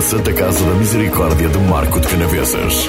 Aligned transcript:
Santa 0.00 0.32
Casa 0.32 0.64
da 0.64 0.74
Misericórdia 0.74 1.48
de 1.48 1.58
Marco 1.58 2.00
de 2.00 2.08
Canavesas. 2.08 2.88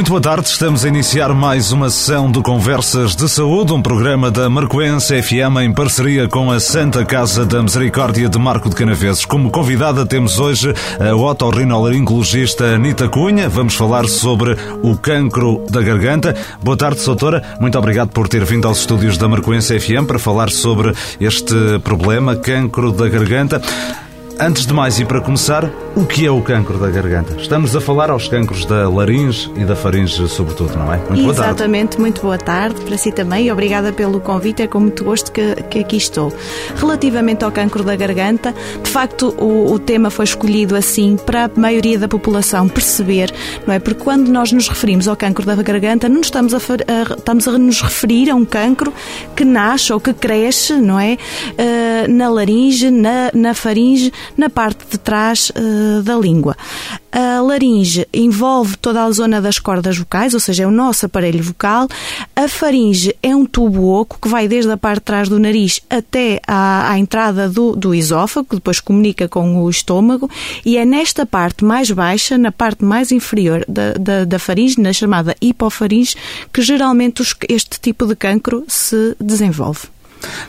Muito 0.00 0.08
boa 0.08 0.20
tarde, 0.22 0.48
estamos 0.48 0.82
a 0.82 0.88
iniciar 0.88 1.34
mais 1.34 1.72
uma 1.72 1.90
sessão 1.90 2.32
de 2.32 2.40
Conversas 2.40 3.14
de 3.14 3.28
Saúde, 3.28 3.74
um 3.74 3.82
programa 3.82 4.30
da 4.30 4.48
Marcoense 4.48 5.20
FM 5.22 5.58
em 5.62 5.74
parceria 5.74 6.26
com 6.26 6.50
a 6.50 6.58
Santa 6.58 7.04
Casa 7.04 7.44
da 7.44 7.62
Misericórdia 7.62 8.26
de 8.26 8.38
Marco 8.38 8.70
de 8.70 8.76
Canaveses. 8.76 9.26
Como 9.26 9.50
convidada 9.50 10.06
temos 10.06 10.38
hoje 10.38 10.72
a 10.98 11.14
otorrinolaringologista 11.14 12.76
Anita 12.76 13.10
Cunha. 13.10 13.46
Vamos 13.50 13.74
falar 13.74 14.08
sobre 14.08 14.56
o 14.82 14.96
cancro 14.96 15.66
da 15.68 15.82
garganta. 15.82 16.34
Boa 16.62 16.78
tarde, 16.78 17.04
doutora. 17.04 17.58
Muito 17.60 17.78
obrigado 17.78 18.08
por 18.08 18.26
ter 18.26 18.42
vindo 18.42 18.66
aos 18.66 18.80
estúdios 18.80 19.18
da 19.18 19.28
Marcoense 19.28 19.78
FM 19.78 20.06
para 20.06 20.18
falar 20.18 20.48
sobre 20.48 20.94
este 21.20 21.78
problema, 21.84 22.36
cancro 22.36 22.90
da 22.90 23.06
garganta. 23.06 23.60
Antes 24.42 24.64
de 24.64 24.72
mais 24.72 24.98
e 24.98 25.04
para 25.04 25.20
começar, 25.20 25.70
o 25.94 26.06
que 26.06 26.24
é 26.24 26.30
o 26.30 26.40
cancro 26.40 26.78
da 26.78 26.88
garganta? 26.88 27.34
Estamos 27.38 27.76
a 27.76 27.80
falar 27.80 28.08
aos 28.08 28.26
cancros 28.26 28.64
da 28.64 28.88
laringe 28.88 29.52
e 29.54 29.66
da 29.66 29.76
faringe, 29.76 30.26
sobretudo, 30.28 30.78
não 30.78 30.90
é? 30.90 30.96
Muito 30.96 31.08
boa 31.08 31.34
tarde. 31.34 31.50
Exatamente, 31.50 32.00
muito 32.00 32.22
boa 32.22 32.38
tarde 32.38 32.80
para 32.80 32.96
si 32.96 33.12
também 33.12 33.48
e 33.48 33.52
obrigada 33.52 33.92
pelo 33.92 34.18
convite. 34.18 34.62
É 34.62 34.66
com 34.66 34.80
muito 34.80 35.04
gosto 35.04 35.30
que, 35.30 35.56
que 35.64 35.80
aqui 35.80 35.98
estou. 35.98 36.32
Relativamente 36.76 37.44
ao 37.44 37.52
cancro 37.52 37.84
da 37.84 37.94
garganta, 37.94 38.54
de 38.82 38.88
facto, 38.88 39.34
o, 39.36 39.74
o, 39.74 39.78
tema 39.78 40.08
foi 40.08 40.24
escolhido 40.24 40.74
assim 40.74 41.16
para 41.18 41.44
a 41.44 41.50
maioria 41.54 41.98
da 41.98 42.08
população 42.08 42.66
perceber, 42.66 43.30
não 43.66 43.74
é? 43.74 43.78
Porque 43.78 44.02
quando 44.02 44.28
nós 44.28 44.52
nos 44.52 44.68
referimos 44.68 45.06
ao 45.06 45.16
cancro 45.16 45.44
da 45.44 45.54
garganta, 45.56 46.08
não 46.08 46.22
estamos 46.22 46.54
a, 46.54 46.56
a 46.56 47.14
estamos 47.14 47.46
a 47.46 47.58
nos 47.58 47.82
referir 47.82 48.30
a 48.30 48.34
um 48.34 48.46
cancro 48.46 48.90
que 49.36 49.44
nasce 49.44 49.92
ou 49.92 50.00
que 50.00 50.14
cresce, 50.14 50.72
não 50.76 50.98
é? 50.98 51.18
Uh, 51.58 52.10
na 52.10 52.30
laringe, 52.30 52.90
na, 52.90 53.30
na 53.34 53.52
faringe 53.52 54.10
na 54.36 54.48
parte 54.48 54.84
de 54.90 54.98
trás 54.98 55.50
uh, 55.50 56.02
da 56.02 56.16
língua. 56.16 56.56
A 57.12 57.40
laringe 57.40 58.06
envolve 58.14 58.76
toda 58.76 59.02
a 59.02 59.10
zona 59.10 59.40
das 59.40 59.58
cordas 59.58 59.98
vocais, 59.98 60.32
ou 60.32 60.40
seja, 60.40 60.62
é 60.62 60.66
o 60.66 60.70
nosso 60.70 61.06
aparelho 61.06 61.42
vocal. 61.42 61.88
A 62.36 62.48
faringe 62.48 63.16
é 63.22 63.34
um 63.34 63.44
tubo 63.44 63.88
oco 63.88 64.18
que 64.20 64.28
vai 64.28 64.46
desde 64.46 64.70
a 64.70 64.76
parte 64.76 65.00
de 65.00 65.04
trás 65.06 65.28
do 65.28 65.38
nariz 65.38 65.80
até 65.90 66.40
à, 66.46 66.92
à 66.92 66.98
entrada 66.98 67.48
do, 67.48 67.74
do 67.74 67.94
esófago, 67.94 68.48
que 68.50 68.56
depois 68.56 68.78
comunica 68.78 69.28
com 69.28 69.62
o 69.62 69.68
estômago, 69.68 70.30
e 70.64 70.76
é 70.76 70.84
nesta 70.84 71.26
parte 71.26 71.64
mais 71.64 71.90
baixa, 71.90 72.38
na 72.38 72.52
parte 72.52 72.84
mais 72.84 73.10
inferior 73.10 73.64
da, 73.68 73.92
da, 73.94 74.24
da 74.24 74.38
faringe, 74.38 74.80
na 74.80 74.92
chamada 74.92 75.34
hipofaringe, 75.40 76.14
que 76.52 76.62
geralmente 76.62 77.22
os, 77.22 77.34
este 77.48 77.80
tipo 77.80 78.06
de 78.06 78.14
cancro 78.14 78.64
se 78.68 79.16
desenvolve. 79.20 79.88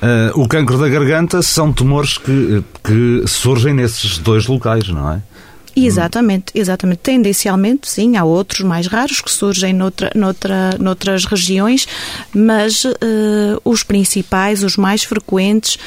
Uh, 0.02 0.42
o 0.42 0.48
cancro 0.48 0.78
da 0.78 0.90
garganta 0.90 1.42
são 1.42 1.72
tumores 1.72 2.18
que, 2.18 2.64
que 2.84 3.24
surgem 3.28 3.74
nesses 3.74 4.18
dois 4.18 4.48
locais, 4.48 4.88
não 4.90 5.12
é? 5.12 5.22
Exatamente, 5.76 6.52
exatamente. 6.54 7.00
Tendencialmente, 7.00 7.90
sim, 7.90 8.18
há 8.18 8.24
outros 8.24 8.62
mais 8.62 8.88
raros 8.88 9.22
que 9.22 9.32
surgem 9.32 9.74
noutra, 9.74 10.12
noutra, 10.14 10.72
noutras 10.80 11.26
regiões, 11.26 11.88
mas 12.34 12.84
uh, 12.84 12.92
os 13.64 13.84
principais, 13.84 14.64
os 14.64 14.76
mais 14.76 15.04
frequentes, 15.04 15.78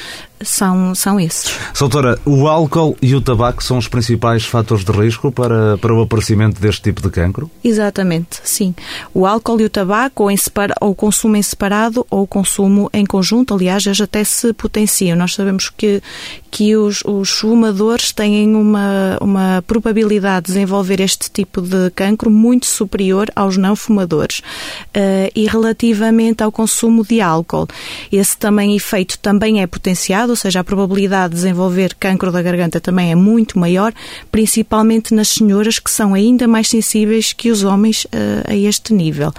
são, 0.44 0.94
são 0.94 1.18
esses. 1.18 1.52
Doutora, 1.78 2.18
o 2.24 2.46
álcool 2.46 2.96
e 3.00 3.14
o 3.14 3.20
tabaco 3.20 3.62
são 3.62 3.78
os 3.78 3.88
principais 3.88 4.44
fatores 4.44 4.84
de 4.84 4.92
risco 4.92 5.32
para, 5.32 5.76
para 5.78 5.94
o 5.94 6.02
aparecimento 6.02 6.60
deste 6.60 6.82
tipo 6.82 7.02
de 7.02 7.10
cancro? 7.10 7.50
Exatamente, 7.62 8.40
sim. 8.44 8.74
O 9.12 9.26
álcool 9.26 9.60
e 9.60 9.64
o 9.64 9.70
tabaco, 9.70 10.24
ou, 10.24 10.30
em 10.30 10.36
separa, 10.36 10.74
ou 10.80 10.90
o 10.90 10.94
consumo 10.94 11.36
em 11.36 11.42
separado, 11.42 12.06
ou 12.10 12.22
o 12.22 12.26
consumo 12.26 12.90
em 12.92 13.04
conjunto, 13.04 13.54
aliás, 13.54 13.84
eles 13.86 14.00
até 14.00 14.22
se 14.24 14.52
potenciam. 14.52 15.16
Nós 15.16 15.34
sabemos 15.34 15.68
que, 15.68 16.02
que 16.50 16.76
os, 16.76 17.02
os 17.04 17.30
fumadores 17.30 18.12
têm 18.12 18.54
uma, 18.54 19.18
uma 19.20 19.64
probabilidade 19.66 20.46
de 20.46 20.52
desenvolver 20.52 21.00
este 21.00 21.30
tipo 21.30 21.60
de 21.60 21.90
cancro 21.90 22.30
muito 22.30 22.66
superior 22.66 23.30
aos 23.34 23.56
não 23.56 23.74
fumadores. 23.74 24.40
Uh, 24.88 25.30
e 25.34 25.46
relativamente 25.46 26.42
ao 26.42 26.52
consumo 26.52 27.04
de 27.04 27.20
álcool, 27.20 27.66
esse 28.12 28.36
também 28.36 28.76
efeito 28.76 29.18
também 29.18 29.62
é 29.62 29.66
potenciado, 29.66 30.33
ou 30.34 30.36
seja, 30.36 30.60
a 30.60 30.64
probabilidade 30.64 31.30
de 31.30 31.36
desenvolver 31.36 31.94
cancro 31.94 32.32
da 32.32 32.42
garganta 32.42 32.80
também 32.80 33.12
é 33.12 33.14
muito 33.14 33.56
maior, 33.56 33.92
principalmente 34.32 35.14
nas 35.14 35.28
senhoras 35.28 35.78
que 35.78 35.90
são 35.90 36.12
ainda 36.12 36.48
mais 36.48 36.68
sensíveis 36.68 37.32
que 37.32 37.52
os 37.52 37.62
homens 37.62 38.04
uh, 38.06 38.50
a 38.50 38.56
este 38.56 38.92
nível. 38.92 39.32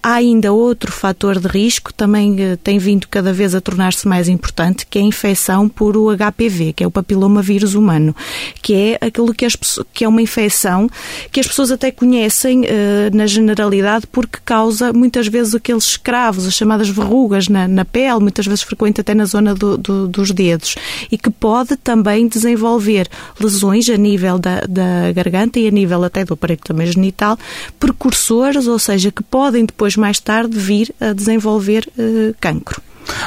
Há 0.00 0.14
ainda 0.14 0.52
outro 0.52 0.92
fator 0.92 1.40
de 1.40 1.48
risco, 1.48 1.92
também 1.92 2.34
uh, 2.34 2.56
tem 2.56 2.78
vindo 2.78 3.08
cada 3.08 3.32
vez 3.32 3.56
a 3.56 3.60
tornar-se 3.60 4.06
mais 4.06 4.28
importante, 4.28 4.86
que 4.86 5.00
é 5.00 5.02
a 5.02 5.04
infecção 5.04 5.68
por 5.68 5.96
o 5.96 6.16
HPV, 6.16 6.72
que 6.74 6.84
é 6.84 6.86
o 6.86 6.92
papiloma 6.92 7.42
vírus 7.42 7.74
humano, 7.74 8.14
que 8.62 8.72
é 8.72 8.98
aquilo 9.04 9.34
que, 9.34 9.44
as, 9.44 9.56
que 9.92 10.04
é 10.04 10.08
uma 10.08 10.22
infecção 10.22 10.88
que 11.32 11.40
as 11.40 11.46
pessoas 11.48 11.72
até 11.72 11.90
conhecem 11.90 12.60
uh, 12.60 13.16
na 13.16 13.26
generalidade 13.26 14.06
porque 14.06 14.38
causa 14.44 14.92
muitas 14.92 15.26
vezes 15.26 15.56
aqueles 15.56 15.84
escravos, 15.84 16.46
as 16.46 16.54
chamadas 16.54 16.88
verrugas 16.88 17.48
na, 17.48 17.66
na 17.66 17.84
pele, 17.84 18.20
muitas 18.20 18.46
vezes 18.46 18.62
frequente 18.62 19.00
até 19.00 19.12
na 19.12 19.24
zona 19.24 19.56
do, 19.56 19.76
do, 19.76 20.06
dos 20.06 20.25
dedos 20.30 20.76
e 21.10 21.18
que 21.18 21.30
pode 21.30 21.76
também 21.76 22.28
desenvolver 22.28 23.08
lesões 23.40 23.88
a 23.88 23.96
nível 23.96 24.38
da, 24.38 24.60
da 24.60 25.12
garganta 25.12 25.58
e 25.58 25.68
a 25.68 25.70
nível 25.70 26.04
até 26.04 26.24
do 26.24 26.34
aparelho 26.34 26.60
também 26.62 26.86
genital, 26.86 27.38
precursores, 27.78 28.66
ou 28.66 28.78
seja, 28.78 29.10
que 29.10 29.22
podem 29.22 29.64
depois 29.64 29.96
mais 29.96 30.20
tarde 30.20 30.56
vir 30.56 30.94
a 31.00 31.12
desenvolver 31.12 31.88
uh, 31.98 32.34
cancro. 32.40 32.80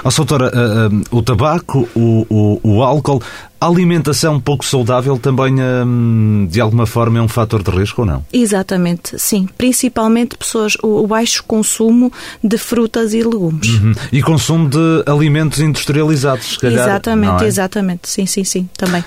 Oh, 0.03 0.09
doutora, 0.09 0.51
uh, 0.53 0.95
uh, 0.95 1.17
o 1.17 1.21
tabaco, 1.21 1.87
o, 1.95 2.25
o, 2.29 2.59
o, 2.63 2.83
álcool, 2.83 3.21
a 3.59 3.67
alimentação 3.67 4.39
pouco 4.39 4.65
saudável 4.65 5.17
também, 5.17 5.55
uh, 5.55 6.47
de 6.47 6.61
alguma 6.61 6.85
forma, 6.85 7.19
é 7.19 7.21
um 7.21 7.27
fator 7.27 7.63
de 7.63 7.71
risco 7.71 8.01
ou 8.01 8.07
não? 8.07 8.25
Exatamente, 8.31 9.17
sim. 9.17 9.47
Principalmente 9.57 10.37
pessoas, 10.37 10.75
o, 10.83 11.03
o 11.03 11.07
baixo 11.07 11.43
consumo 11.45 12.11
de 12.43 12.57
frutas 12.57 13.13
e 13.13 13.23
legumes. 13.23 13.69
Uhum. 13.69 13.93
E 14.11 14.21
consumo 14.21 14.69
de 14.69 15.03
alimentos 15.05 15.59
industrializados, 15.59 16.53
se 16.53 16.59
calhar. 16.59 16.87
Exatamente, 16.87 17.43
é? 17.43 17.47
exatamente. 17.47 18.09
Sim, 18.09 18.25
sim, 18.25 18.43
sim, 18.43 18.69
também. 18.77 19.03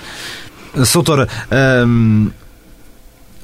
Soutora, 0.85 1.27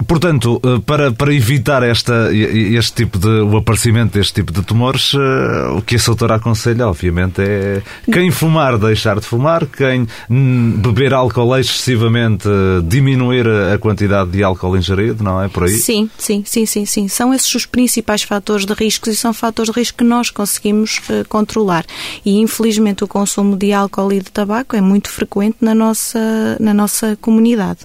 Portanto, 0.07 0.61
eh, 0.63 0.79
para, 0.85 1.11
para 1.11 1.33
evitar 1.33 1.83
esta, 1.83 2.33
este 2.33 2.93
tipo 2.93 3.17
de, 3.17 3.27
o 3.27 3.57
aparecimento 3.57 4.13
deste 4.13 4.33
tipo 4.33 4.51
de 4.51 4.61
tumores, 4.61 5.13
eh, 5.13 5.77
o 5.77 5.81
que 5.81 5.95
a 5.95 5.99
doutora 5.99 6.35
aconselha, 6.35 6.87
obviamente, 6.87 7.41
é 7.41 7.81
quem 8.11 8.31
fumar 8.31 8.77
deixar 8.77 9.19
de 9.19 9.25
fumar, 9.25 9.65
quem 9.65 10.07
beber 10.29 11.13
álcool 11.13 11.55
excessivamente 11.57 12.47
diminuir 12.85 13.47
a 13.47 13.77
quantidade 13.77 14.31
de 14.31 14.43
álcool 14.43 14.75
ingerido, 14.77 15.23
não 15.23 15.41
é 15.41 15.47
por 15.47 15.63
aí? 15.63 15.77
Sim, 15.77 16.09
sim, 16.17 16.43
sim, 16.45 16.65
sim, 16.65 16.85
sim. 16.85 17.07
São 17.07 17.33
esses 17.33 17.53
os 17.53 17.65
principais 17.65 18.23
fatores 18.23 18.65
de 18.65 18.73
risco 18.73 19.09
e 19.09 19.15
são 19.15 19.33
fatores 19.33 19.71
de 19.71 19.79
risco 19.79 19.99
que 19.99 20.03
nós 20.03 20.29
conseguimos 20.29 20.99
uh, 21.09 21.27
controlar. 21.27 21.85
E 22.25 22.39
infelizmente 22.39 23.03
o 23.03 23.07
consumo 23.07 23.55
de 23.55 23.73
álcool 23.73 24.11
e 24.13 24.19
de 24.19 24.31
tabaco 24.31 24.75
é 24.75 24.81
muito 24.81 25.09
frequente 25.09 25.57
na 25.61 25.75
nossa, 25.75 26.57
na 26.59 26.73
nossa 26.73 27.17
comunidade. 27.21 27.79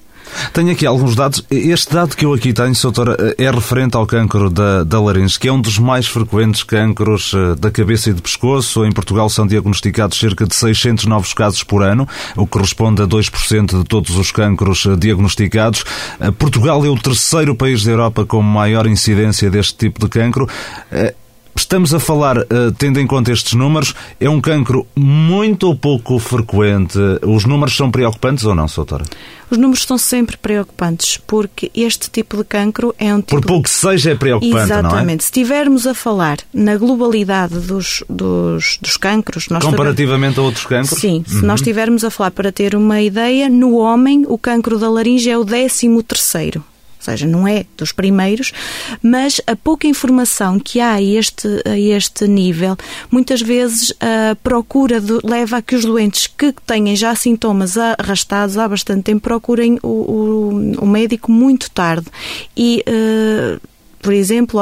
Tenho 0.53 0.71
aqui 0.73 0.87
alguns 0.87 1.15
dados. 1.15 1.45
Este 1.51 1.93
dado 1.93 2.17
que 2.17 2.25
eu 2.25 2.33
aqui 2.33 2.53
tenho, 2.53 2.73
doutora, 2.81 3.35
é 3.39 3.51
referente 3.51 3.97
ao 3.97 4.07
cancro 4.07 4.51
da, 4.51 4.85
da 4.85 5.01
laringe, 5.01 5.39
que 5.39 5.49
é 5.49 5.53
um 5.53 5.61
dos 5.61 5.79
mais 5.79 6.07
frequentes 6.07 6.63
cancros 6.63 7.33
eh, 7.35 7.55
da 7.57 7.71
cabeça 7.71 8.11
e 8.11 8.13
do 8.13 8.23
pescoço. 8.23 8.85
Em 8.85 8.93
Portugal 8.93 9.29
são 9.29 9.47
diagnosticados 9.47 10.19
cerca 10.19 10.47
de 10.47 10.55
600 10.55 11.07
novos 11.07 11.33
casos 11.33 11.63
por 11.63 11.83
ano, 11.83 12.09
o 12.37 12.47
que 12.47 12.53
corresponde 12.53 13.03
a 13.03 13.07
2% 13.07 13.79
de 13.79 13.85
todos 13.85 14.17
os 14.17 14.31
cancros 14.31 14.87
eh, 14.87 14.97
diagnosticados. 14.97 15.85
Eh, 16.21 16.31
Portugal 16.31 16.85
é 16.85 16.89
o 16.89 16.97
terceiro 16.97 17.55
país 17.55 17.85
da 17.85 17.91
Europa 17.91 18.25
com 18.25 18.41
maior 18.43 18.87
incidência 18.87 19.51
deste 19.51 19.75
tipo 19.77 20.01
de 20.01 20.09
cancro. 20.09 20.49
Estamos 21.65 21.95
a 21.95 21.99
falar, 21.99 22.37
uh, 22.37 22.45
tendo 22.77 23.01
em 23.01 23.07
conta 23.07 23.33
estes 23.33 23.55
números, 23.55 23.95
é 24.21 24.29
um 24.29 24.39
cancro 24.39 24.87
muito 24.95 25.67
ou 25.67 25.75
pouco 25.75 26.19
frequente. 26.19 26.99
Os 27.23 27.47
números 27.47 27.75
são 27.75 27.91
preocupantes 27.91 28.45
ou 28.45 28.55
não, 28.55 28.67
doutora? 28.67 29.03
Os 29.51 29.57
números 29.57 29.83
são 29.85 29.97
sempre 29.97 30.37
preocupantes, 30.37 31.17
porque 31.27 31.71
este 31.75 32.11
tipo 32.11 32.37
de 32.37 32.45
cancro 32.45 32.95
é 32.99 33.15
um 33.15 33.23
tipo... 33.23 33.41
Por 33.41 33.47
pouco 33.47 33.63
que 33.63 33.71
seja, 33.71 34.11
é 34.11 34.15
preocupante, 34.15 34.65
Exatamente. 34.65 35.07
não 35.07 35.15
é? 35.15 35.19
Se 35.19 35.25
estivermos 35.25 35.87
a 35.87 35.95
falar 35.95 36.37
na 36.53 36.77
globalidade 36.77 37.59
dos, 37.59 38.05
dos, 38.11 38.79
dos 38.83 38.99
cancros... 38.99 39.47
Comparativamente 39.47 40.39
a 40.39 40.43
outros 40.43 40.67
cancros? 40.67 41.01
Sim. 41.01 41.25
Se 41.27 41.37
uhum. 41.37 41.47
nós 41.47 41.61
estivermos 41.61 42.05
a 42.05 42.11
falar, 42.11 42.31
para 42.31 42.53
ter 42.53 42.77
uma 42.77 43.01
ideia, 43.01 43.49
no 43.49 43.77
homem 43.77 44.27
o 44.29 44.37
cancro 44.37 44.79
da 44.79 44.91
laringe 44.91 45.31
é 45.31 45.39
o 45.39 45.45
décimo 45.45 46.03
terceiro 46.03 46.63
ou 47.09 47.13
seja, 47.13 47.27
não 47.27 47.47
é 47.47 47.67
dos 47.77 47.93
primeiros, 47.93 48.53
mas 49.03 49.41
a 49.47 49.55
pouca 49.55 49.87
informação 49.87 50.59
que 50.59 50.81
há 50.81 50.95
a 50.95 51.03
este, 51.03 51.49
a 51.67 51.79
este 51.79 52.27
nível, 52.27 52.77
muitas 53.11 53.43
vezes 53.43 53.93
a 54.01 54.35
procura 54.37 55.01
de, 55.01 55.19
leva 55.23 55.59
a 55.59 55.63
que 55.63 55.77
os 55.77 55.85
doentes 55.85 56.27
que 56.27 56.53
têm 56.67 56.97
já 56.97 57.15
sintomas 57.15 57.77
arrastados 57.77 58.57
há 58.57 58.67
bastante 58.67 59.03
tempo 59.03 59.21
procurem 59.21 59.79
o, 59.83 59.89
o, 59.89 60.85
o 60.85 60.87
médico 60.87 61.31
muito 61.31 61.71
tarde. 61.71 62.07
E. 62.57 62.83
Uh, 62.89 63.61
Por 64.05 64.13
exemplo, 64.13 64.61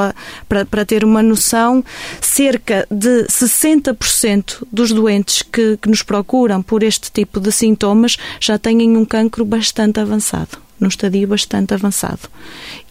para, 0.49 0.65
para 0.65 0.85
ter 0.85 1.05
uma 1.05 1.21
noção, 1.21 1.83
cerca 2.21 2.87
de 2.89 3.25
60% 3.27 4.63
dos 4.71 4.93
doentes 4.93 5.43
que, 5.43 5.77
que 5.79 5.89
nos 5.89 6.05
procuram 6.05 6.63
por 6.63 6.85
este 6.85 7.11
tipo 7.11 7.41
de 7.41 7.51
sintomas 7.51 8.17
já 8.39 8.57
têm 8.57 8.97
um 8.97 9.05
cancro 9.05 9.45
bastante 9.45 9.99
avançado, 9.99 10.59
num 10.83 10.89
estadio 10.89 11.29
bastante 11.29 11.73
avançado 11.73 12.29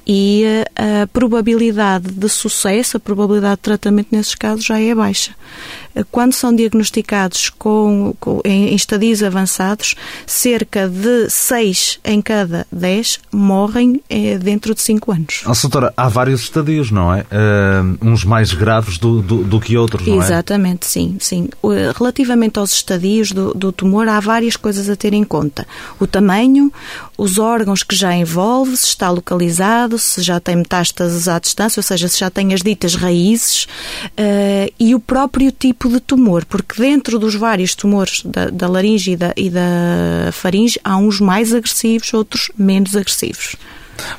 e 0.06 0.44
a 0.76 1.08
probabilidade 1.08 2.12
de 2.12 2.30
sucesso, 2.30 2.98
a 2.98 3.00
probabilidade 3.00 3.56
de 3.56 3.62
tratamento 3.62 4.08
nesses 4.12 4.36
casos 4.36 4.66
já 4.66 4.80
é 4.80 4.96
baixa. 4.96 5.36
Quando 6.12 6.34
são 6.34 6.56
diagnosticados 6.56 7.50
com, 7.50 8.16
com 8.20 8.42
em, 8.46 8.74
estadios 8.74 9.22
avançados, 9.24 9.96
cerca 10.26 10.88
de 10.88 11.30
6 11.30 12.00
em 12.04 12.22
cada 12.22 12.66
10 12.72 13.20
morrem 13.32 14.02
é, 14.10 14.38
dentro 14.38 14.74
de 14.74 14.82
5 14.82 15.12
anos. 15.12 15.44
Oh, 15.46 15.54
doutora, 15.62 15.94
há 15.96 16.08
vários 16.08 16.42
estadios, 16.42 16.92
não 16.92 17.14
é? 17.14 17.22
Uh, 17.22 17.98
uns 18.02 18.24
mais 18.24 18.54
graves 18.54 18.98
do, 18.98 19.22
do, 19.22 19.44
do, 19.44 19.60
que 19.60 19.78
outros, 19.78 20.08
não 20.08 20.22
é? 20.22 20.26
Exatamente, 20.26 20.86
sim, 20.86 21.18
sim. 21.20 21.50
Relativamente 21.98 22.60
aos 22.60 22.72
estadios 22.74 23.32
do, 23.32 23.54
do 23.54 23.72
tumor, 23.72 24.08
há 24.08 24.20
várias 24.20 24.56
coisas 24.56 24.90
a 24.90 24.96
ter 24.96 25.14
em 25.14 25.24
conta. 25.24 25.68
O 26.00 26.08
tamanho, 26.08 26.72
os 27.18 27.38
órgãos 27.38 27.84
que 27.84 27.96
já 27.96 28.16
envolve, 28.16 28.76
se 28.78 28.88
está 28.88 29.10
localizado, 29.10 29.98
se 29.98 30.22
já 30.22 30.40
tem 30.40 30.56
metástases 30.56 31.28
à 31.28 31.40
distância, 31.40 31.80
ou 31.80 31.84
seja, 31.84 32.08
se 32.08 32.20
já 32.20 32.30
tem 32.30 32.54
as 32.54 32.62
ditas 32.62 32.96
raízes, 32.96 33.64
uh, 33.64 34.74
e 34.80 34.94
o 34.96 35.00
próprio 35.00 35.52
tipo 35.52 35.81
de 35.90 36.00
tumor, 36.00 36.46
porque 36.46 36.82
dentro 36.82 37.18
dos 37.18 37.36
vários 37.36 37.76
tumores 37.76 38.24
da, 38.26 38.50
da 38.50 38.68
laringe 38.68 39.12
e 39.12 39.16
da, 39.16 39.34
e 39.36 39.50
da 39.50 40.32
faringe 40.32 40.80
há 40.84 40.98
uns 40.98 41.20
mais 41.20 41.54
agressivos, 41.54 42.14
outros 42.14 42.52
menos 42.58 42.96
agressivos. 42.96 43.56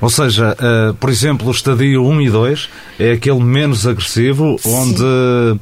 Ou 0.00 0.10
seja, 0.10 0.56
uh, 0.58 0.94
por 0.94 1.10
exemplo, 1.10 1.48
o 1.48 1.50
estadio 1.50 2.04
1 2.04 2.20
e 2.22 2.30
2 2.30 2.68
é 2.98 3.12
aquele 3.12 3.40
menos 3.40 3.86
agressivo, 3.86 4.56
Sim. 4.58 4.74
onde 4.74 5.02
uh, 5.02 5.58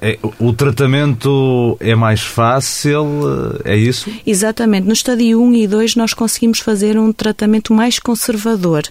é, 0.00 0.18
o 0.38 0.52
tratamento 0.52 1.76
é 1.80 1.94
mais 1.94 2.20
fácil, 2.20 3.02
uh, 3.02 3.60
é 3.64 3.76
isso? 3.76 4.10
Exatamente. 4.26 4.86
No 4.86 4.92
estadio 4.92 5.40
1 5.42 5.54
e 5.54 5.66
2 5.66 5.96
nós 5.96 6.14
conseguimos 6.14 6.58
fazer 6.60 6.98
um 6.98 7.12
tratamento 7.12 7.72
mais 7.72 7.98
conservador 7.98 8.82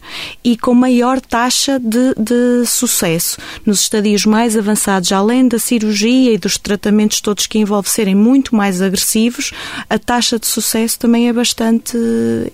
e 0.43 0.57
com 0.57 0.73
maior 0.73 1.19
taxa 1.19 1.79
de, 1.79 2.13
de 2.15 2.65
sucesso. 2.65 3.37
Nos 3.65 3.81
estadios 3.81 4.25
mais 4.25 4.57
avançados, 4.57 5.11
além 5.11 5.47
da 5.47 5.59
cirurgia 5.59 6.33
e 6.33 6.37
dos 6.37 6.57
tratamentos 6.57 7.21
todos 7.21 7.47
que 7.47 7.59
envolvem 7.59 7.91
serem 7.91 8.15
muito 8.15 8.55
mais 8.55 8.81
agressivos, 8.81 9.51
a 9.89 9.97
taxa 9.97 10.39
de 10.39 10.47
sucesso 10.47 10.99
também 10.99 11.27
é 11.27 11.33
bastante 11.33 11.97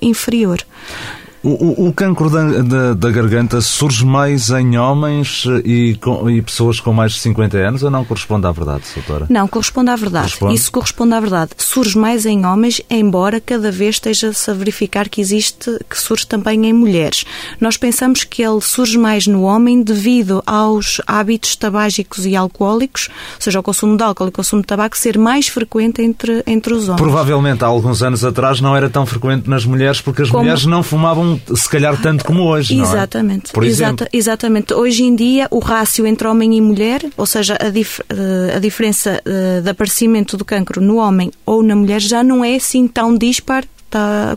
inferior. 0.02 0.60
O, 1.46 1.88
o, 1.88 1.94
cancro 1.94 2.28
da, 2.28 2.44
da, 2.64 2.94
da, 2.96 3.12
garganta 3.12 3.62
surge 3.62 4.04
mais 4.04 4.50
em 4.50 4.80
homens 4.80 5.46
e, 5.64 5.96
com, 6.02 6.28
e, 6.28 6.42
pessoas 6.42 6.80
com 6.80 6.92
mais 6.92 7.12
de 7.12 7.20
50 7.20 7.56
anos 7.58 7.84
ou 7.84 7.92
não 7.92 8.04
corresponde 8.04 8.48
à 8.48 8.52
verdade, 8.52 8.84
doutora? 8.96 9.28
Não, 9.30 9.48
corresponde 9.48 9.92
à 9.92 9.96
verdade. 9.96 10.26
Corresponde? 10.26 10.56
Isso 10.56 10.72
corresponde 10.72 11.14
à 11.14 11.20
verdade. 11.20 11.52
Surge 11.58 11.96
mais 12.00 12.26
em 12.26 12.44
homens, 12.48 12.82
embora 12.90 13.40
cada 13.40 13.72
vez 13.72 13.96
esteja-se 13.96 14.50
a 14.50 14.56
verificar 14.56 15.08
que 15.08 15.22
existe, 15.22 15.70
que 15.88 16.00
surge 16.02 16.26
também 16.26 16.66
em 16.66 16.74
mulheres. 16.74 17.26
Nós 17.62 17.78
pensamos 17.78 18.24
que 18.24 18.42
ele 18.42 18.60
surge 18.60 18.98
mais 18.98 19.28
no 19.28 19.44
homem 19.44 19.84
devido 19.84 20.42
aos 20.48 21.00
hábitos 21.06 21.56
tabágicos 21.56 22.26
e 22.26 22.36
alcoólicos, 22.36 23.08
ou 23.36 23.42
seja, 23.42 23.60
o 23.60 23.64
consumo 23.64 23.96
de 23.96 24.02
álcool 24.02 24.26
e 24.26 24.30
o 24.30 24.32
consumo 24.32 24.64
de 24.64 24.68
tabaco 24.68 24.98
ser 24.98 25.16
mais 25.16 25.48
frequente 25.48 26.02
entre, 26.02 26.44
entre 26.48 26.74
os 26.74 26.90
homens. 26.90 27.02
Provavelmente 27.02 27.64
há 27.64 27.68
alguns 27.68 28.02
anos 28.02 28.26
atrás 28.26 28.60
não 28.60 28.76
era 28.76 28.90
tão 28.90 29.06
frequente 29.06 29.48
nas 29.48 29.64
mulheres 29.64 30.02
porque 30.02 30.24
as 30.24 30.32
Como... 30.32 30.42
mulheres 30.42 30.66
não 30.66 30.82
fumavam 30.82 31.35
se 31.56 31.70
calhar 31.70 32.00
tanto 32.02 32.26
como 32.26 32.44
hoje, 32.44 32.80
exatamente, 32.80 33.46
não 33.46 33.52
é? 33.52 33.54
Por 33.54 33.64
Exata, 33.64 34.10
exatamente. 34.12 34.74
Hoje 34.74 35.04
em 35.04 35.16
dia, 35.16 35.48
o 35.52 35.60
rácio 35.60 36.06
entre 36.06 36.28
homem 36.28 36.56
e 36.56 36.62
mulher, 36.62 37.06
ou 37.18 37.26
seja, 37.26 37.58
a, 37.60 37.70
dif 37.70 38.02
eh, 38.10 38.56
a 38.56 38.60
diferença 38.60 39.22
uh, 39.26 39.62
de 39.62 39.70
aparecimento 39.70 40.38
do 40.38 40.46
cancro 40.46 40.82
no 40.82 40.98
homem 40.98 41.32
ou 41.46 41.64
na 41.64 41.76
mulher 41.76 42.02
já 42.02 42.24
não 42.24 42.44
é 42.44 42.56
assim 42.56 42.88
tão 42.88 43.18
dispar 43.18 43.66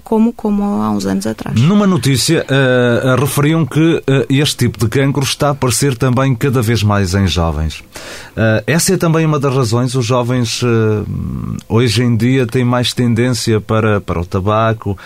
como, 0.05 0.33
como 0.33 0.63
há 0.63 0.91
uns 0.91 1.07
anos 1.07 1.27
atrás. 1.27 1.61
Numa 1.61 1.87
notícia, 1.87 2.45
uh, 2.45 3.21
referiam 3.21 3.67
que 3.67 3.97
uh, 3.97 4.03
este 4.31 4.67
tipo 4.67 4.79
de 4.79 4.89
cancro 4.89 5.23
está 5.23 5.49
a 5.49 5.51
aparecer 5.51 5.97
também 5.97 6.35
cada 6.35 6.63
vez 6.63 6.83
mais 6.83 7.15
em 7.15 7.27
jovens. 7.27 7.81
Uh, 7.81 8.63
essa 8.67 8.95
é 8.95 8.97
também 8.97 9.27
uma 9.27 9.39
das 9.39 9.55
razões. 9.55 9.95
Os 9.95 10.07
jovens 10.07 10.61
hoje 11.69 12.03
em 12.03 12.17
dia 12.17 12.47
têm 12.47 12.65
mais 12.65 12.93
tendência 12.93 13.61
para, 13.61 14.01
para 14.01 14.21
o 14.21 14.27
tabaco, 14.27 14.97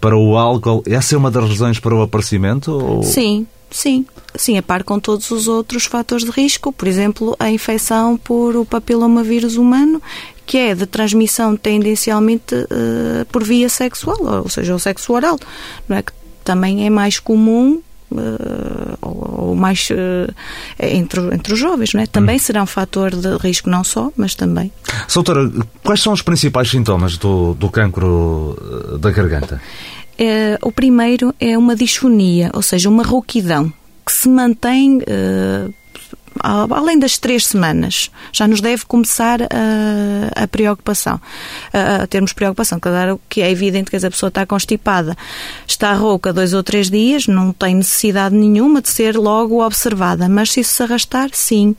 para 0.00 0.16
o 0.16 0.36
álcool. 0.36 0.82
Essa 0.86 1.14
é 1.14 1.18
uma 1.18 1.30
das 1.30 1.48
razões 1.48 1.78
para 1.78 1.94
o 1.94 2.02
aparecimento? 2.02 2.72
Ou... 2.72 3.02
Sim, 3.02 3.46
Sim, 3.70 4.06
sim, 4.34 4.56
a 4.56 4.62
par 4.62 4.82
com 4.82 4.98
todos 4.98 5.30
os 5.30 5.46
outros 5.46 5.84
fatores 5.84 6.24
de 6.24 6.30
risco, 6.30 6.72
por 6.72 6.88
exemplo, 6.88 7.36
a 7.38 7.50
infecção 7.50 8.16
por 8.16 8.56
o 8.56 8.64
papilomavírus 8.64 9.56
humano, 9.56 10.00
que 10.48 10.56
é 10.56 10.74
de 10.74 10.86
transmissão 10.86 11.54
tendencialmente 11.54 12.54
uh, 12.54 13.26
por 13.30 13.44
via 13.44 13.68
sexual, 13.68 14.16
ou 14.42 14.48
seja, 14.48 14.74
o 14.74 14.78
sexo 14.78 15.12
oral, 15.12 15.38
não 15.86 15.98
é? 15.98 16.02
que 16.02 16.10
também 16.42 16.86
é 16.86 16.90
mais 16.90 17.20
comum 17.20 17.80
Uh, 18.10 18.96
ou, 19.02 19.48
ou, 19.48 19.54
mais 19.54 19.90
uh, 19.90 20.34
entre, 20.80 21.20
entre 21.34 21.52
os 21.52 21.58
jovens, 21.58 21.92
não 21.92 22.00
é? 22.00 22.06
Também 22.06 22.36
hum. 22.36 22.38
será 22.38 22.62
um 22.62 22.66
fator 22.66 23.10
de 23.14 23.36
risco, 23.36 23.68
não 23.68 23.84
só, 23.84 24.10
mas 24.16 24.34
também. 24.34 24.72
Soutora, 25.06 25.52
quais 25.84 26.00
são 26.00 26.14
os 26.14 26.22
principais 26.22 26.70
sintomas 26.70 27.18
do, 27.18 27.52
do 27.52 27.68
cancro 27.68 28.56
da 28.98 29.10
garganta? 29.10 29.60
o 30.62 30.72
primeiro 30.72 31.34
é 31.38 31.58
uma 31.58 31.76
disfonia, 31.76 32.50
ou 32.54 32.62
seja, 32.62 32.88
uma 32.88 33.02
rouquidão 33.02 33.70
que 34.06 34.10
se 34.10 34.26
mantém 34.26 35.02
além 36.42 36.98
das 36.98 37.18
três 37.18 37.46
semanas, 37.46 38.10
já 38.32 38.46
nos 38.46 38.60
deve 38.60 38.84
começar 38.84 39.42
a, 39.42 40.44
a 40.44 40.48
preocupação, 40.48 41.20
a, 41.72 42.02
a, 42.02 42.06
termos 42.06 42.32
preocupação. 42.32 42.78
Claro 42.80 43.20
que 43.28 43.40
é 43.40 43.50
evidente 43.50 43.90
que 43.90 43.96
a 43.96 44.10
pessoa 44.10 44.28
está 44.28 44.46
constipada, 44.46 45.16
está 45.66 45.92
rouca 45.94 46.32
dois 46.32 46.54
ou 46.54 46.62
três 46.62 46.90
dias, 46.90 47.26
não 47.26 47.52
tem 47.52 47.74
necessidade 47.74 48.34
nenhuma 48.34 48.80
de 48.80 48.88
ser 48.88 49.16
logo 49.16 49.64
observada, 49.64 50.28
mas 50.28 50.52
se 50.52 50.60
isso 50.60 50.74
se 50.74 50.82
arrastar, 50.82 51.30
sim. 51.32 51.74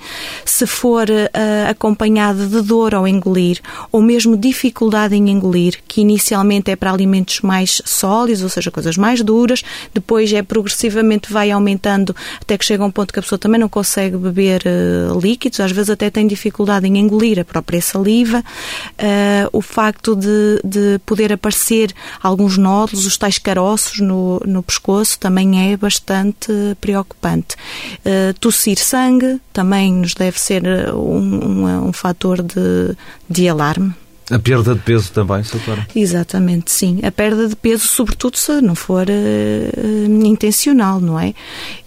Se 0.46 0.66
for 0.68 1.10
uh, 1.10 1.70
acompanhada 1.70 2.46
de 2.48 2.62
dor 2.62 2.96
ao 2.96 3.08
engolir, 3.08 3.60
ou 3.92 4.02
mesmo 4.02 4.38
dificuldade 4.38 5.16
em 5.16 5.30
engolir, 5.30 5.80
que 5.88 6.02
inicialmente 6.02 6.72
é 6.72 6.76
para 6.76 6.92
alimentos 6.92 7.42
mais 7.42 7.82
sólidos, 7.86 8.44
ou 8.44 8.50
seja, 8.50 8.72
coisas 8.72 8.98
mais 8.98 9.22
duras, 9.22 9.64
depois 9.94 10.32
é 10.34 10.42
progressivamente 10.42 11.32
vai 11.32 11.52
aumentando 11.52 12.16
até 12.42 12.58
que 12.58 12.66
chega 12.66 12.84
a 12.84 12.88
um 12.88 12.92
ponto 12.92 13.14
que 13.14 13.20
a 13.20 13.22
pessoa 13.22 13.40
também 13.40 13.60
não 13.60 13.70
consegue 13.70 14.18
beber 14.18 14.49
uh, 14.58 15.20
líquidos, 15.20 15.60
às 15.60 15.72
vezes 15.72 15.90
até 15.90 16.10
tem 16.10 16.28
dificuldade 16.28 16.88
em 16.88 16.98
engolir 16.98 17.40
a 17.40 17.46
própria 17.46 17.82
saliva. 17.82 18.40
Uh, 18.40 19.50
o 19.52 19.62
facto 19.62 20.16
de, 20.16 20.62
de 20.64 21.00
poder 21.06 21.34
aparecer 21.34 21.94
alguns 22.22 22.58
nódulos, 22.58 23.06
os 23.06 23.18
tais 23.18 23.38
caroços 23.38 24.00
no, 24.00 24.42
no 24.46 24.64
pescoço, 24.64 25.20
também 25.20 25.72
é 25.72 25.78
bastante 25.78 26.52
preocupante. 26.82 27.56
Uh, 28.00 28.34
tossir 28.40 28.78
sangue 28.78 29.40
também 29.54 29.94
nos 29.94 30.14
deve 30.14 30.40
ser 30.40 30.64
um, 30.94 31.66
um, 31.66 31.88
um 31.88 31.94
fator 31.94 32.42
de, 32.42 32.96
de 33.30 33.48
alarme. 33.48 33.94
A 34.30 34.40
perda 34.40 34.76
de 34.76 34.82
peso 34.82 35.12
também, 35.12 35.42
doutora? 35.42 35.88
Exatamente, 35.96 36.72
sim. 36.72 37.00
A 37.04 37.12
perda 37.12 37.48
de 37.48 37.56
peso, 37.56 37.88
sobretudo 37.88 38.38
se 38.38 38.62
não 38.62 38.76
for 38.76 39.08
uh, 39.08 40.26
intencional, 40.26 41.00
não 41.00 41.20
é? 41.20 41.34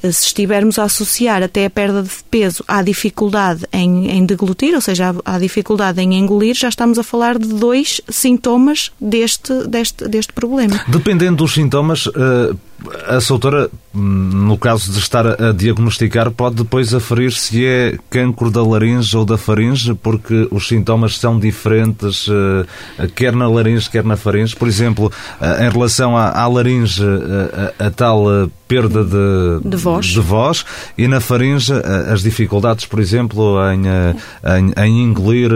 Se 0.03 0.27
estivermos 0.27 0.79
a 0.79 0.85
associar 0.85 1.43
até 1.43 1.67
a 1.67 1.71
perda 1.71 2.03
de 2.03 2.11
peso 2.31 2.65
à 2.67 2.83
dificuldade 2.83 3.65
em, 3.73 4.11
em 4.11 4.27
deglutir, 4.27 4.75
ou 4.75 4.81
seja, 4.81 5.15
à, 5.25 5.37
à, 5.37 5.39
dificuldade 5.39 6.01
em 6.01 6.15
engolir, 6.15 6.55
já 6.55 6.69
estamos 6.69 6.99
a 6.99 7.03
falar 7.03 7.39
de 7.39 7.49
dois 7.49 8.01
sintomas 8.09 8.91
deste, 9.01 9.67
deste, 9.69 10.09
deste 10.09 10.33
problema. 10.33 10.81
Dependendo 10.89 11.37
dos 11.37 11.55
sintomas, 11.55 12.07
uh, 12.07 12.59
a 13.07 13.19
doutora, 13.29 13.71
no 13.95 14.57
caso 14.59 14.91
de 14.93 14.99
estar 14.99 15.27
a 15.27 15.53
diagnosticar, 15.53 16.31
pode 16.31 16.57
depois 16.57 16.95
aferir 16.95 17.33
se 17.33 17.65
é 17.65 17.99
cancro 18.11 18.51
da 18.51 18.63
laringe 18.63 19.17
ou 19.17 19.25
da 19.25 19.39
faringe, 19.39 19.95
porque 19.95 20.49
os 20.51 20.67
sintomas 20.67 21.19
são 21.19 21.39
diferentes, 21.39 22.27
eh, 22.29 23.07
quer 23.15 23.35
na 23.35 23.49
laringe, 23.49 23.89
quer 23.89 24.05
na 24.05 24.17
faringe. 24.17 24.57
Por 24.57 24.69
exemplo, 24.69 25.13
eh, 25.41 25.67
em 25.67 25.71
relação 25.71 26.17
à, 26.17 26.47
laringe, 26.47 27.03
a, 27.03 27.85
a, 27.85 27.87
a 27.87 27.91
tal 27.91 28.27
perda 28.69 29.05
de, 29.05 29.69
de, 29.69 29.77
voz. 29.77 30.07
de 30.07 30.21
voz 30.21 30.65
e 30.97 31.07
na 31.07 31.21
faringe 31.21 31.71
as 32.11 32.23
dificuldades, 32.23 32.87
por 32.87 33.01
exemplo, 33.01 33.59
em, 33.71 33.83
em, 33.87 34.73
em 34.83 35.03
engolir 35.03 35.51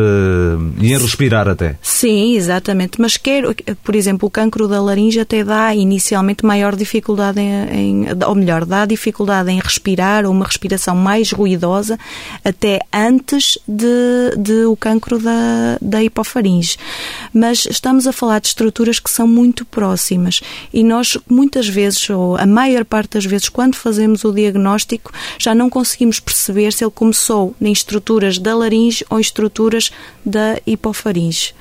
e 0.78 0.92
em 0.92 0.98
respirar 0.98 1.48
até. 1.48 1.76
Sim, 1.80 2.36
exatamente. 2.36 3.00
Mas 3.00 3.16
quer, 3.16 3.44
por 3.82 3.96
exemplo, 3.96 4.28
o 4.28 4.30
cancro 4.30 4.68
da 4.68 4.82
laringe 4.82 5.18
até 5.18 5.42
dá 5.42 5.74
inicialmente 5.74 6.44
maior 6.44 6.76
dificuldade 6.76 7.15
dificuldade 7.16 7.40
em, 7.40 8.04
em, 8.04 8.06
ou 8.26 8.34
melhor, 8.34 8.64
dá 8.64 8.84
dificuldade 8.84 9.50
em 9.50 9.58
respirar 9.58 10.26
ou 10.26 10.32
uma 10.32 10.44
respiração 10.44 10.94
mais 10.94 11.32
ruidosa 11.32 11.98
até 12.44 12.80
antes 12.92 13.58
de, 13.66 14.36
de 14.36 14.64
o 14.66 14.76
cancro 14.76 15.18
da, 15.18 15.78
da 15.80 16.02
hipofaringe. 16.02 16.76
Mas 17.32 17.66
estamos 17.66 18.06
a 18.06 18.12
falar 18.12 18.40
de 18.40 18.48
estruturas 18.48 19.00
que 19.00 19.10
são 19.10 19.26
muito 19.26 19.64
próximas 19.64 20.40
e 20.72 20.82
nós 20.82 21.16
muitas 21.28 21.68
vezes, 21.68 22.08
ou 22.10 22.36
a 22.36 22.46
maior 22.46 22.84
parte 22.84 23.12
das 23.14 23.24
vezes, 23.24 23.48
quando 23.48 23.76
fazemos 23.76 24.24
o 24.24 24.32
diagnóstico, 24.32 25.12
já 25.38 25.54
não 25.54 25.70
conseguimos 25.70 26.20
perceber 26.20 26.72
se 26.72 26.84
ele 26.84 26.90
começou 26.90 27.54
em 27.60 27.72
estruturas 27.72 28.38
da 28.38 28.54
laringe 28.54 29.04
ou 29.08 29.18
em 29.18 29.20
estruturas 29.20 29.90
da 30.24 30.58
hipofaringe. 30.66 31.54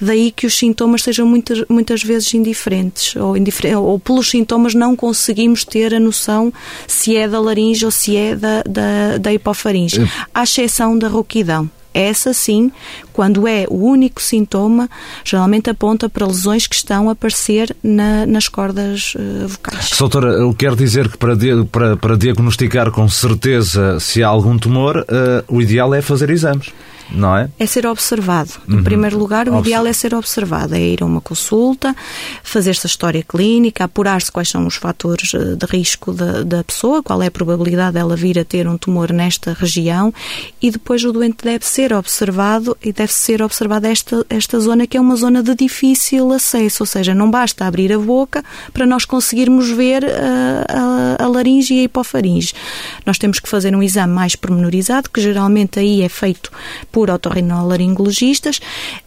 Daí 0.00 0.30
que 0.30 0.46
os 0.46 0.56
sintomas 0.56 1.02
sejam 1.02 1.26
muitas, 1.26 1.64
muitas 1.68 2.02
vezes 2.02 2.32
indiferentes, 2.32 3.16
ou, 3.16 3.36
indifer 3.36 3.78
ou 3.78 3.98
pelos 3.98 4.30
sintomas 4.30 4.74
não 4.74 4.96
conseguimos 5.00 5.64
ter 5.64 5.94
a 5.94 5.98
noção 5.98 6.52
se 6.86 7.16
é 7.16 7.26
da 7.26 7.40
laringe 7.40 7.86
ou 7.86 7.90
se 7.90 8.14
é 8.18 8.36
da, 8.36 8.62
da, 8.68 9.16
da 9.18 9.32
hipofaringe, 9.32 10.06
à 10.34 10.42
exceção 10.42 10.98
da 10.98 11.08
rouquidão. 11.08 11.70
Essa 11.92 12.34
sim, 12.34 12.70
quando 13.12 13.48
é 13.48 13.66
o 13.68 13.76
único 13.76 14.20
sintoma, 14.22 14.88
geralmente 15.24 15.70
aponta 15.70 16.08
para 16.08 16.26
lesões 16.26 16.66
que 16.66 16.74
estão 16.74 17.08
a 17.08 17.12
aparecer 17.12 17.74
na, 17.82 18.26
nas 18.26 18.46
cordas 18.46 19.14
uh, 19.16 19.48
vocais. 19.48 19.90
Doutora, 19.98 20.28
eu 20.34 20.54
quero 20.54 20.76
dizer 20.76 21.08
que 21.08 21.16
para, 21.16 21.34
para, 21.72 21.96
para 21.96 22.16
diagnosticar 22.16 22.92
com 22.92 23.08
certeza 23.08 23.98
se 23.98 24.22
há 24.22 24.28
algum 24.28 24.56
tumor, 24.56 24.98
uh, 24.98 25.44
o 25.48 25.60
ideal 25.62 25.92
é 25.94 26.02
fazer 26.02 26.30
exames 26.30 26.70
não 27.12 27.36
é? 27.36 27.48
É 27.58 27.66
ser 27.66 27.86
observado. 27.86 28.50
Em 28.68 28.74
uhum. 28.76 28.84
primeiro 28.84 29.18
lugar, 29.18 29.48
o 29.48 29.58
ideal 29.58 29.86
é 29.86 29.92
ser 29.92 30.14
observado, 30.14 30.74
é 30.74 30.80
ir 30.80 31.02
a 31.02 31.06
uma 31.06 31.20
consulta, 31.20 31.94
fazer 32.42 32.70
essa 32.70 32.86
história 32.86 33.22
clínica, 33.22 33.84
apurar-se 33.84 34.30
quais 34.30 34.48
são 34.48 34.66
os 34.66 34.76
fatores 34.76 35.32
eh, 35.34 35.56
de 35.56 35.66
risco 35.66 36.12
da, 36.12 36.42
da 36.42 36.64
pessoa, 36.64 37.02
qual 37.02 37.22
é 37.22 37.26
a 37.26 37.30
probabilidade 37.30 37.94
dela 37.94 38.16
vir 38.16 38.38
a 38.38 38.44
ter 38.44 38.66
um 38.68 38.76
tumor 38.76 39.12
nesta 39.12 39.52
região 39.52 40.12
e 40.60 40.70
depois 40.70 41.04
o 41.04 41.12
doente 41.12 41.44
deve 41.44 41.66
ser 41.66 41.92
observado 41.92 42.76
e 42.82 42.92
deve 42.92 43.12
ser 43.12 43.42
observada 43.42 43.88
esta, 43.88 44.24
esta 44.28 44.58
zona 44.60 44.86
que 44.86 44.96
é 44.96 45.00
uma 45.00 45.16
zona 45.16 45.42
de 45.42 45.54
difícil 45.54 46.32
acesso, 46.32 46.82
ou 46.82 46.86
seja, 46.86 47.14
não 47.14 47.30
basta 47.30 47.64
abrir 47.64 47.92
a 47.92 47.98
boca 47.98 48.44
para 48.72 48.86
nós 48.86 49.04
conseguirmos 49.04 49.70
ver 49.70 50.04
a, 50.04 50.08
eh, 50.08 50.66
a, 50.68 51.24
a 51.24 51.28
laringe 51.28 51.74
e 51.74 51.80
a 51.80 51.82
hipofaringe. 51.84 52.52
Nós 53.06 53.18
temos 53.18 53.40
que 53.40 53.48
fazer 53.48 53.74
um 53.74 53.82
exame 53.82 54.12
mais 54.12 54.36
pormenorizado, 54.36 55.08
que 55.10 55.20
geralmente 55.20 55.78
aí 55.78 56.02
é 56.02 56.08
feito 56.08 56.50
por 56.92 56.99
por 57.00 57.10
otorrinolaringologistas, 57.12 58.60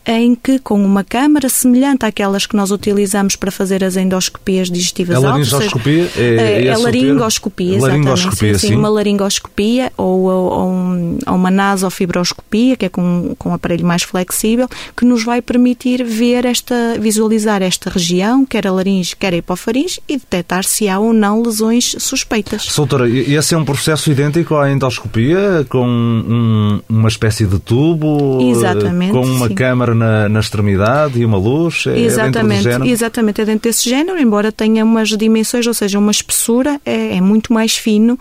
em 0.05 0.35
que 0.35 0.59
com 0.59 0.83
uma 0.83 1.03
câmara 1.03 1.47
semelhante 1.49 2.05
àquelas 2.05 2.45
que 2.45 2.55
nós 2.55 2.71
utilizamos 2.71 3.35
para 3.35 3.51
fazer 3.51 3.83
as 3.83 3.95
endoscopias 3.95 4.69
digestivas 4.69 5.17
a 5.17 5.19
laringoscopia 5.19 6.09
é, 6.17 6.21
é, 6.21 6.67
é 6.67 6.77
laringoscopia, 6.77 7.79
laringoscopia 7.79 8.57
sim, 8.57 8.67
sim, 8.67 8.75
uma 8.75 8.89
laringoscopia 8.89 9.91
ou, 9.97 10.21
ou, 10.23 10.51
ou, 10.51 11.35
uma 11.35 11.49
nasofibroscopia, 11.49 12.75
que 12.75 12.85
é 12.85 12.89
com, 12.89 13.35
com 13.37 13.49
um 13.49 13.53
aparelho 13.53 13.85
mais 13.85 14.03
flexível, 14.03 14.67
que 14.95 15.05
nos 15.05 15.23
vai 15.23 15.41
permitir 15.41 16.03
ver 16.03 16.45
esta, 16.45 16.97
visualizar 16.99 17.61
esta 17.61 17.89
região, 17.89 18.45
quer 18.45 18.67
a 18.67 18.71
laringe, 18.71 19.15
quer 19.15 19.33
a 19.33 19.37
hipofaringe, 19.37 20.01
e 20.07 20.17
detectar 20.17 20.63
se 20.63 20.87
há 20.87 20.99
ou 20.99 21.13
não 21.13 21.41
lesões 21.41 21.95
suspeitas. 21.99 22.63
Soutora, 22.63 23.09
esse 23.09 23.53
é 23.53 23.57
um 23.57 23.65
processo 23.65 24.11
idêntico 24.11 24.55
à 24.55 24.71
endoscopia, 24.71 25.65
com 25.69 25.85
um, 25.85 26.81
uma 26.89 27.07
espécie 27.07 27.45
de 27.45 27.59
tubo 27.59 27.83
tubo 27.83 28.51
exatamente, 28.51 29.11
com 29.11 29.25
uma 29.25 29.47
sim. 29.47 29.55
câmara 29.55 29.92
na, 29.93 30.29
na, 30.29 30.39
extremidade 30.39 31.19
e 31.19 31.25
uma 31.25 31.37
luz? 31.37 31.85
É 31.87 31.99
exatamente, 31.99 32.63
dentro 32.63 32.87
exatamente, 32.87 33.41
é 33.41 33.45
dentro 33.45 33.69
desse 33.69 33.89
género, 33.89 34.19
embora 34.19 34.51
tenha 34.51 34.83
umas 34.83 35.09
dimensões, 35.09 35.65
ou 35.67 35.73
seja, 35.73 35.99
uma 35.99 36.11
espessura, 36.11 36.79
é, 36.85 37.17
é 37.17 37.21
muito 37.21 37.53
mais 37.53 37.75
fino 37.75 38.17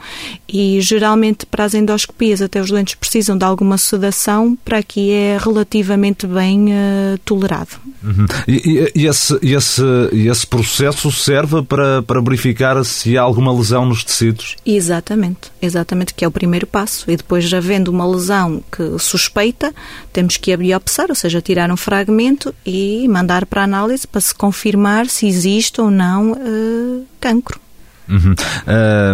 e 0.49 0.81
geralmente 0.81 1.47
para 1.47 1.65
as 1.65 1.75
endoscopias 1.75 2.43
até 2.43 2.61
os 2.61 2.71
doentes 2.71 2.95
precisam 2.95 3.37
de 3.37 3.45
alguma 3.45 3.79
sedação, 3.79 4.57
para 4.65 4.79
aqui 4.79 5.11
é 5.11 5.39
relativamente 5.41 6.27
bem 6.27 6.67
uh, 6.67 7.19
tolerado. 7.25 7.77
Uhum. 8.03 8.27
E, 8.49 8.93
e, 8.95 9.07
esse, 9.07 9.39
esse, 9.43 9.83
esse 10.13 10.47
processo 10.47 11.11
serve 11.13 11.63
para, 11.63 12.03
para 12.03 12.21
verificar 12.21 12.85
se 12.85 13.17
há 13.17 13.23
alguma 13.23 13.53
lesão 13.53 13.87
nos 13.87 14.03
tecidos? 14.03 14.57
Exatamente, 14.67 15.53
exatamente, 15.61 16.13
que 16.13 16.25
é 16.25 16.29
o 16.29 16.31
primeiro 16.31 16.67
passo. 16.67 17.11
E 17.11 17.17
depois, 17.17 17.53
havendo 17.53 17.89
uma 17.89 18.07
lesão 18.07 18.63
que 18.71 18.99
suspeita, 18.99 19.73
temos 20.13 20.37
que 20.37 20.53
a 20.53 20.57
biopsar, 20.57 21.07
ou 21.09 21.15
seja, 21.15 21.41
tirar 21.41 21.62
um 21.71 21.77
fragmento 21.77 22.55
e 22.65 23.07
mandar 23.09 23.47
para 23.47 23.63
análise 23.63 24.07
para 24.07 24.21
se 24.21 24.35
confirmar 24.35 25.07
se 25.07 25.27
existe 25.27 25.81
ou 25.81 25.91
não 25.91 26.33
uh, 26.33 27.07
cancro. 27.21 27.61
Uhum. 28.09 28.35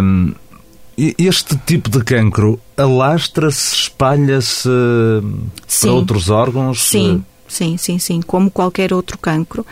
Um, 0.03 0.33
este 1.17 1.55
tipo 1.65 1.89
de 1.89 2.03
cancro 2.03 2.59
alastra-se, 2.75 3.73
espalha-se 3.75 4.69
para 5.81 5.91
outros 5.91 6.29
órgãos? 6.29 6.81
Sim, 6.81 7.23
sim, 7.47 7.77
sim, 7.77 7.97
sim, 7.97 8.21
como 8.21 8.51
qualquer 8.51 8.93
outro 8.93 9.17
cancro. 9.17 9.65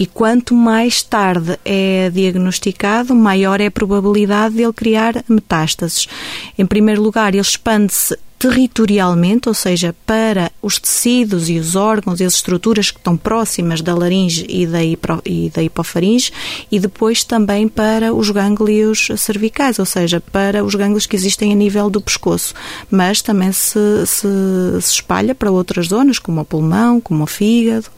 E 0.00 0.06
quanto 0.06 0.54
mais 0.54 1.02
tarde 1.02 1.58
é 1.62 2.08
diagnosticado, 2.08 3.14
maior 3.14 3.60
é 3.60 3.66
a 3.66 3.70
probabilidade 3.70 4.54
de 4.54 4.62
ele 4.62 4.72
criar 4.72 5.22
metástases. 5.28 6.08
Em 6.56 6.64
primeiro 6.64 7.02
lugar, 7.02 7.34
ele 7.34 7.42
expande-se 7.42 8.16
territorialmente, 8.38 9.46
ou 9.46 9.54
seja, 9.54 9.94
para 10.06 10.50
os 10.62 10.78
tecidos 10.78 11.50
e 11.50 11.58
os 11.58 11.76
órgãos 11.76 12.18
e 12.18 12.24
as 12.24 12.32
estruturas 12.32 12.90
que 12.90 12.96
estão 12.96 13.14
próximas 13.14 13.82
da 13.82 13.94
laringe 13.94 14.46
e 14.48 14.66
da, 14.66 14.82
e 14.82 15.50
da 15.54 15.62
hipofaringe, 15.62 16.32
e 16.72 16.80
depois 16.80 17.22
também 17.22 17.68
para 17.68 18.14
os 18.14 18.30
gânglios 18.30 19.08
cervicais, 19.18 19.78
ou 19.78 19.84
seja, 19.84 20.18
para 20.18 20.64
os 20.64 20.74
gânglios 20.74 21.04
que 21.04 21.14
existem 21.14 21.52
a 21.52 21.54
nível 21.54 21.90
do 21.90 22.00
pescoço. 22.00 22.54
Mas 22.90 23.20
também 23.20 23.52
se, 23.52 24.06
se, 24.06 24.26
se 24.80 24.94
espalha 24.94 25.34
para 25.34 25.50
outras 25.50 25.88
zonas, 25.88 26.18
como 26.18 26.40
o 26.40 26.44
pulmão, 26.46 27.02
como 27.02 27.24
o 27.24 27.26
fígado 27.26 27.90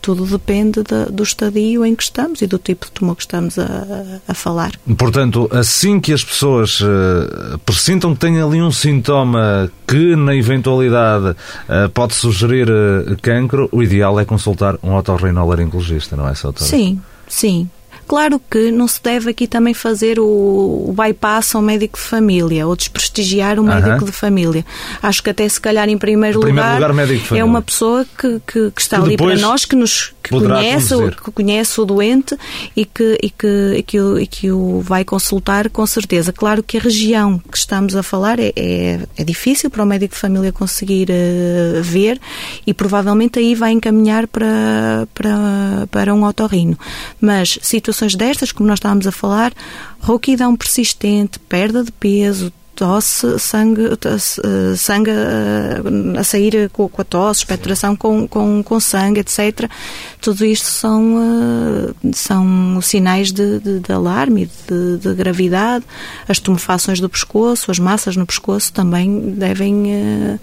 tudo 0.00 0.26
depende 0.26 0.82
de, 0.82 1.12
do 1.12 1.22
estadio 1.22 1.84
em 1.84 1.94
que 1.94 2.02
estamos 2.02 2.42
e 2.42 2.46
do 2.46 2.58
tipo 2.58 2.86
de 2.86 2.92
tumor 2.92 3.16
que 3.16 3.22
estamos 3.22 3.58
a, 3.58 4.20
a 4.26 4.34
falar. 4.34 4.72
Portanto, 4.96 5.48
assim 5.52 6.00
que 6.00 6.12
as 6.12 6.24
pessoas 6.24 6.80
uh, 6.80 7.58
pressintam 7.64 8.14
que 8.14 8.20
têm 8.20 8.40
ali 8.40 8.60
um 8.60 8.70
sintoma 8.70 9.70
que, 9.86 10.16
na 10.16 10.34
eventualidade, 10.34 11.30
uh, 11.30 11.88
pode 11.92 12.14
sugerir 12.14 12.68
uh, 12.70 13.16
cancro, 13.20 13.68
o 13.72 13.82
ideal 13.82 14.18
é 14.18 14.24
consultar 14.24 14.76
um 14.82 14.94
otorrinolaringologista, 14.94 16.16
não 16.16 16.28
é, 16.28 16.34
Soutora? 16.34 16.68
Sim, 16.68 17.00
sim. 17.26 17.68
Claro 18.08 18.40
que 18.50 18.70
não 18.70 18.88
se 18.88 19.02
deve 19.02 19.30
aqui 19.30 19.46
também 19.46 19.74
fazer 19.74 20.18
o, 20.18 20.24
o 20.24 20.94
bypass 20.96 21.54
ao 21.54 21.60
médico 21.60 21.98
de 21.98 22.04
família 22.04 22.66
ou 22.66 22.74
desprestigiar 22.74 23.60
o 23.60 23.62
médico 23.62 24.06
de 24.06 24.12
família. 24.12 24.64
Acho 25.02 25.22
que 25.22 25.28
até 25.28 25.46
se 25.46 25.60
calhar 25.60 25.86
em 25.90 25.98
primeiro, 25.98 26.40
primeiro 26.40 26.66
lugar, 26.66 26.90
lugar 26.90 27.06
é 27.36 27.44
uma 27.44 27.60
pessoa 27.60 28.06
que, 28.18 28.40
que, 28.46 28.70
que 28.70 28.80
está 28.80 28.98
que 28.98 29.04
ali 29.04 29.16
para 29.18 29.36
nós, 29.36 29.66
que 29.66 29.76
nos 29.76 30.14
que 30.28 30.40
conhece, 30.40 30.94
que 31.24 31.30
conhece 31.30 31.80
o 31.80 31.84
doente 31.84 32.36
e 32.74 32.84
que, 32.84 33.18
e, 33.22 33.30
que, 33.30 33.74
e, 33.76 33.82
que 33.82 34.00
o, 34.00 34.18
e 34.18 34.26
que 34.26 34.50
o 34.50 34.80
vai 34.80 35.04
consultar 35.04 35.68
com 35.70 35.86
certeza. 35.86 36.32
Claro 36.32 36.62
que 36.62 36.76
a 36.76 36.80
região 36.80 37.38
que 37.38 37.56
estamos 37.56 37.94
a 37.94 38.02
falar 38.02 38.38
é, 38.40 38.52
é, 38.56 39.00
é 39.16 39.24
difícil 39.24 39.70
para 39.70 39.82
o 39.82 39.86
médico 39.86 40.14
de 40.14 40.20
família 40.20 40.52
conseguir 40.52 41.08
uh, 41.10 41.82
ver 41.82 42.20
e 42.66 42.72
provavelmente 42.72 43.38
aí 43.38 43.54
vai 43.54 43.72
encaminhar 43.72 44.26
para, 44.26 45.06
para, 45.14 45.86
para 45.90 46.14
um 46.14 46.24
otorrino. 46.24 46.78
Mas 47.20 47.58
situações 47.62 48.08
situações 48.08 48.14
destas, 48.14 48.52
como 48.52 48.68
nós 48.68 48.78
estávamos 48.78 49.06
a 49.06 49.12
falar, 49.12 49.52
rouquidão 50.00 50.56
persistente, 50.56 51.38
perda 51.38 51.82
de 51.82 51.92
peso, 51.92 52.52
tosse, 52.78 53.40
sangue, 53.40 53.86
eh, 53.86 54.76
sangue 54.76 55.10
eh, 55.10 56.16
a 56.16 56.22
sair 56.22 56.70
com 56.70 56.88
a 56.96 57.02
tosse, 57.02 57.40
expectoração 57.40 57.96
com, 57.96 58.28
com, 58.28 58.62
com 58.62 58.78
sangue, 58.78 59.18
etc. 59.18 59.68
Tudo 60.20 60.44
isto 60.44 60.66
são, 60.66 61.18
eh, 61.18 62.10
são 62.12 62.80
sinais 62.80 63.32
de, 63.32 63.58
de, 63.58 63.80
de 63.80 63.92
alarme, 63.92 64.48
de, 64.68 64.96
de, 64.98 65.12
gravidade. 65.12 65.84
As 66.28 66.38
tumefações 66.38 67.00
do 67.00 67.08
pescoço, 67.08 67.68
as 67.68 67.80
massas 67.80 68.16
no 68.16 68.24
pescoço 68.24 68.72
também 68.72 69.32
devem, 69.32 70.38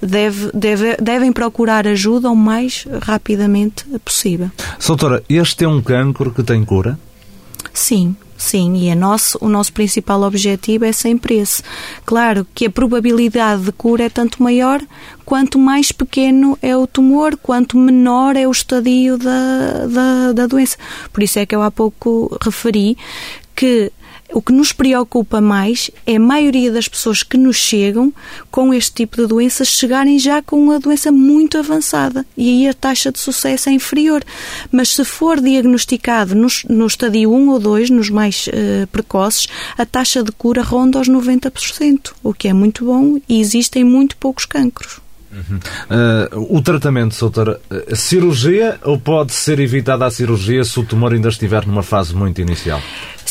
deve, 0.00 0.52
deve, 0.54 0.96
devem 0.98 1.32
procurar 1.32 1.88
ajuda 1.88 2.30
o 2.30 2.36
mais 2.36 2.86
rapidamente 3.02 3.84
possível. 4.04 4.52
Doutora, 4.86 5.24
este 5.28 5.64
é 5.64 5.68
um 5.68 5.82
cancro 5.82 6.30
que 6.30 6.44
tem 6.44 6.64
cura? 6.64 6.96
Sim, 7.74 8.14
Sim, 8.42 8.90
e 8.90 8.94
nosso, 8.96 9.38
o 9.40 9.48
nosso 9.48 9.72
principal 9.72 10.20
objetivo 10.22 10.84
é 10.84 10.90
sempre 10.90 11.36
esse. 11.36 11.62
Claro 12.04 12.44
que 12.52 12.66
a 12.66 12.70
probabilidade 12.70 13.62
de 13.62 13.70
cura 13.70 14.02
é 14.02 14.08
tanto 14.08 14.42
maior 14.42 14.82
quanto 15.24 15.60
mais 15.60 15.92
pequeno 15.92 16.58
é 16.60 16.76
o 16.76 16.84
tumor, 16.84 17.36
quanto 17.36 17.78
menor 17.78 18.36
é 18.36 18.46
o 18.46 18.50
estadio 18.50 19.16
da, 19.16 19.86
da, 19.86 20.32
da 20.32 20.46
doença. 20.48 20.76
Por 21.12 21.22
isso 21.22 21.38
é 21.38 21.46
que 21.46 21.54
eu 21.54 21.62
há 21.62 21.70
pouco 21.70 22.36
referi 22.42 22.98
que 23.54 23.92
O 24.32 24.40
que 24.40 24.52
nos 24.52 24.72
preocupa 24.72 25.40
mais 25.40 25.90
é 26.06 26.16
a 26.16 26.20
maioria 26.20 26.72
das 26.72 26.88
pessoas 26.88 27.22
que 27.22 27.36
nos 27.36 27.56
chegam 27.56 28.12
com 28.50 28.72
este 28.72 28.92
tipo 28.92 29.16
de 29.16 29.26
doenças 29.26 29.68
chegarem 29.68 30.18
já 30.18 30.42
com 30.42 30.56
uma 30.62 30.80
doença 30.80 31.12
muito 31.12 31.58
avançada 31.58 32.24
e 32.36 32.48
aí 32.48 32.68
a 32.68 32.74
taxa 32.74 33.12
de 33.12 33.18
sucesso 33.18 33.68
é 33.68 33.72
inferior. 33.72 34.22
Mas 34.70 34.90
se 34.90 35.04
for 35.04 35.40
diagnosticado 35.40 36.34
no, 36.34 36.48
no 36.68 36.86
estadio 36.86 37.32
1 37.32 37.48
ou 37.50 37.58
2, 37.58 37.90
nos 37.90 38.08
mais 38.10 38.46
uh, 38.46 38.86
precoces, 38.88 39.48
a 39.76 39.84
taxa 39.84 40.22
de 40.22 40.32
cura 40.32 40.62
ronda 40.62 40.98
aos 40.98 41.08
90%, 41.08 42.12
o 42.22 42.32
que 42.32 42.48
é 42.48 42.52
muito 42.52 42.84
bom 42.86 43.18
e 43.28 43.40
existem 43.40 43.84
muito 43.84 44.16
poucos 44.16 44.46
cancros. 44.46 45.00
Uhum. 45.32 45.58
Uh, 46.36 46.56
o 46.58 46.60
tratamento, 46.60 47.18
doutora, 47.18 47.58
uh, 47.70 47.96
cirurgia 47.96 48.78
ou 48.82 48.98
pode 48.98 49.32
ser 49.32 49.58
evitada 49.60 50.04
a 50.04 50.10
cirurgia 50.10 50.62
se 50.62 50.78
o 50.78 50.84
tumor 50.84 51.12
ainda 51.12 51.30
estiver 51.30 51.66
numa 51.66 51.82
fase 51.82 52.14
muito 52.14 52.40
inicial? 52.40 52.82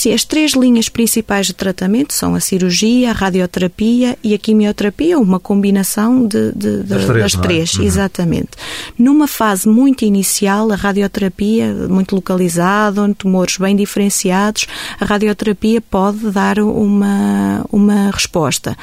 Sim, 0.01 0.13
as 0.13 0.25
três 0.25 0.53
linhas 0.53 0.89
principais 0.89 1.46
de 1.46 1.53
tratamento 1.53 2.12
são 2.12 2.34
a 2.34 2.39
cirurgia, 2.39 3.12
a 3.12 3.13
radioterapia 3.13 4.17
e 4.24 4.34
a 4.34 4.38
quimioterapia, 4.39 5.20
uma 5.20 5.39
combinação 5.39 6.25
de, 6.25 6.51
de, 6.53 6.77
de 6.77 6.84
das 6.86 7.05
três, 7.05 7.22
das 7.22 7.36
é? 7.36 7.38
três 7.38 7.74
uhum. 7.75 7.84
exatamente. 7.84 8.50
Numa 8.98 9.27
fase 9.27 9.70
muito 9.70 10.03
inicial, 10.03 10.72
a 10.72 10.75
radioterapia, 10.75 11.72
muito 11.88 12.15
localizada, 12.15 13.13
tumores 13.13 13.58
bem 13.58 13.75
diferenciados, 13.75 14.65
a 15.00 15.05
radioterapia 15.05 15.79
pode 15.79 16.31
dar 16.31 16.58
uma, 16.58 17.63
uma 17.72 18.10
resposta. 18.10 18.75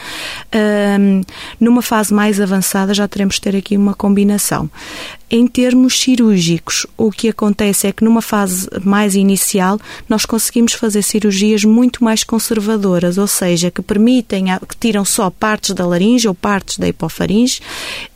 Um, 0.54 1.22
numa 1.58 1.82
fase 1.82 2.14
mais 2.14 2.40
avançada, 2.40 2.94
já 2.94 3.08
teremos 3.08 3.34
de 3.34 3.40
ter 3.40 3.56
aqui 3.56 3.76
uma 3.76 3.92
combinação. 3.92 4.70
Em 5.30 5.46
termos 5.46 6.00
cirúrgicos, 6.00 6.86
o 6.96 7.10
que 7.10 7.28
acontece 7.28 7.86
é 7.86 7.92
que 7.92 8.02
numa 8.02 8.22
fase 8.22 8.66
mais 8.82 9.14
inicial 9.14 9.78
nós 10.08 10.24
conseguimos 10.24 10.72
fazer 10.72 11.02
cirurgias 11.08 11.64
muito 11.64 12.04
mais 12.04 12.22
conservadoras, 12.24 13.18
ou 13.18 13.26
seja, 13.26 13.70
que 13.70 13.82
permitem, 13.82 14.46
que 14.68 14.76
tiram 14.76 15.04
só 15.04 15.30
partes 15.30 15.74
da 15.74 15.86
laringe 15.86 16.28
ou 16.28 16.34
partes 16.34 16.78
da 16.78 16.88
hipofaringe, 16.88 17.60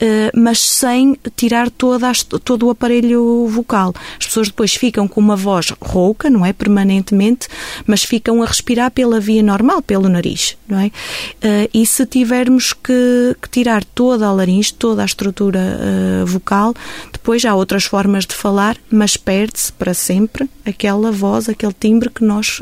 eh, 0.01 0.31
mas 0.35 0.61
sem 0.61 1.17
tirar 1.37 1.71
toda 1.71 2.11
a, 2.11 2.13
todo 2.45 2.67
o 2.67 2.71
aparelho 2.71 3.47
vocal. 3.49 3.95
As 4.19 4.27
pessoas 4.27 4.49
depois 4.49 4.75
ficam 4.75 5.09
com 5.09 5.21
uma 5.21 5.37
voz 5.37 5.73
rouca, 5.81 6.29
não 6.29 6.45
é? 6.45 6.53
Permanentemente, 6.53 7.49
mas 7.87 8.03
ficam 8.03 8.43
a 8.43 8.47
respirar 8.47 8.91
pela 8.91 9.19
via 9.21 9.43
normal, 9.43 9.83
pelo 9.83 10.09
nariz, 10.09 10.57
não 10.69 10.79
é? 10.79 10.91
Eh, 11.41 11.71
e 11.73 11.87
se 11.87 12.05
tivermos 12.07 12.73
que, 12.73 13.37
que 13.41 13.49
tirar 13.49 13.85
toda 13.85 14.27
a 14.27 14.33
laringe, 14.33 14.73
toda 14.75 15.03
a 15.03 15.07
estrutura 15.07 15.61
eh, 15.61 16.25
vocal, 16.25 16.75
depois 17.13 17.45
há 17.45 17.55
outras 17.55 17.85
formas 17.85 18.27
de 18.27 18.35
falar, 18.35 18.77
mas 18.91 19.17
perde-se 19.17 19.73
para 19.73 19.95
sempre 19.95 20.49
aquela 20.65 21.11
voz, 21.11 21.49
aquele 21.49 21.73
timbre 21.73 22.11
que 22.11 22.25
nós 22.25 22.61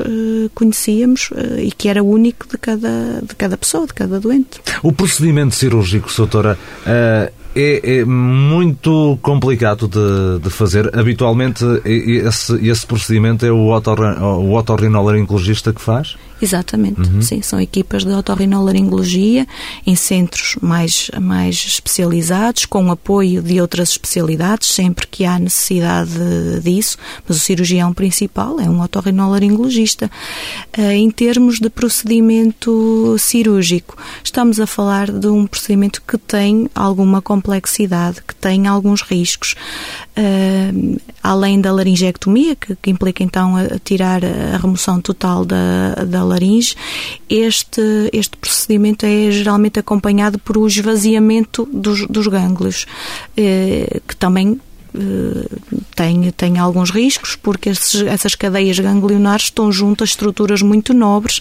conhecíamos 0.53 1.31
uh, 1.31 1.59
e 1.59 1.71
que 1.71 1.87
era 1.89 2.03
único 2.03 2.47
de 2.47 2.57
cada, 2.57 3.21
de 3.21 3.35
cada 3.35 3.57
pessoa, 3.57 3.85
de 3.87 3.93
cada 3.93 4.19
doente. 4.19 4.61
O 4.83 4.91
procedimento 4.91 5.55
cirúrgico, 5.55 6.09
doutora, 6.15 6.57
uh, 6.85 7.40
é, 7.55 7.99
é, 7.99 8.05
muito 8.05 9.17
complicado 9.21 9.87
de, 9.87 10.43
de, 10.43 10.49
fazer. 10.49 10.97
Habitualmente, 10.97 11.63
esse, 11.85 12.55
esse 12.67 12.85
procedimento 12.85 13.45
é 13.45 13.51
o, 13.51 13.71
o 13.71 14.53
otorrinolaringologista 14.55 15.73
que 15.73 15.81
faz? 15.81 16.15
Exatamente, 16.41 17.01
uhum. 17.01 17.21
sim. 17.21 17.41
São 17.41 17.61
equipas 17.61 18.03
de 18.03 18.11
otorrinolaringologia 18.11 19.47
em 19.85 19.95
centros 19.95 20.55
mais, 20.59 21.11
mais 21.21 21.55
especializados, 21.55 22.65
com 22.65 22.89
apoio 22.89 23.43
de 23.43 23.61
outras 23.61 23.89
especialidades, 23.89 24.69
sempre 24.69 25.05
que 25.05 25.23
há 25.23 25.37
necessidade 25.37 26.11
disso, 26.63 26.97
mas 27.27 27.37
o 27.37 27.39
cirurgião 27.39 27.93
principal 27.93 28.59
é 28.59 28.67
um 28.67 28.81
otorrinolaringologista. 28.81 30.09
Uh, 30.75 30.81
em 30.91 31.11
termos 31.11 31.59
de 31.59 31.69
procedimento 31.69 33.15
cirúrgico, 33.19 33.95
estamos 34.23 34.59
a 34.59 34.65
falar 34.65 35.11
de 35.11 35.27
um 35.27 35.45
procedimento 35.45 36.01
que 36.07 36.17
tem 36.17 36.67
alguma 36.73 37.21
complexidade, 37.21 37.40
que 38.25 38.35
tem 38.35 38.67
alguns 38.67 39.01
riscos. 39.01 39.55
Uh, 40.17 40.99
além 41.23 41.61
da 41.61 41.71
laringectomia, 41.71 42.55
que, 42.55 42.75
que, 42.75 42.89
implica 42.89 43.23
então 43.23 43.55
a, 43.55 43.61
a 43.61 43.79
tirar 43.79 44.21
a 44.23 44.57
remoção 44.57 45.01
total 45.01 45.45
da, 45.45 45.95
da 46.05 46.23
laringe, 46.23 46.75
este, 47.29 47.81
este 48.11 48.35
procedimento 48.37 49.05
é 49.05 49.31
geralmente 49.31 49.79
acompanhado 49.79 50.37
por 50.39 50.57
o 50.57 50.67
esvaziamento 50.67 51.67
dos, 51.71 52.07
dos 52.07 52.27
gânglios, 52.27 52.85
eh, 53.37 54.01
que 54.07 54.15
também 54.15 54.59
tem, 55.95 56.31
tem 56.31 56.57
alguns 56.57 56.91
riscos, 56.91 57.35
porque 57.35 57.69
esses, 57.69 58.01
essas 58.01 58.35
cadeias 58.35 58.77
ganglionares 58.77 59.45
estão 59.45 59.71
junto 59.71 60.03
a 60.03 60.05
estruturas 60.05 60.61
muito 60.61 60.93
nobres, 60.93 61.39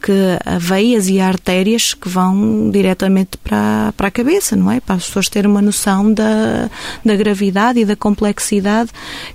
que 0.00 0.12
a 0.44 0.58
veias 0.58 1.08
e 1.08 1.20
a 1.20 1.26
artérias 1.26 1.94
que 1.94 2.08
vão 2.08 2.70
diretamente 2.70 3.36
para, 3.38 3.92
para 3.96 4.08
a 4.08 4.10
cabeça, 4.10 4.54
não 4.54 4.70
é? 4.70 4.80
Para 4.80 4.96
as 4.96 5.06
pessoas 5.06 5.28
terem 5.28 5.50
uma 5.50 5.62
noção 5.62 6.12
da, 6.12 6.70
da 7.04 7.16
gravidade 7.16 7.80
e 7.80 7.84
da 7.84 7.96
complexidade 7.96 8.90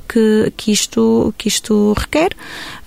que, 0.08 0.52
que, 0.56 0.72
isto, 0.72 1.34
que 1.38 1.48
isto 1.48 1.94
requer. 1.98 2.32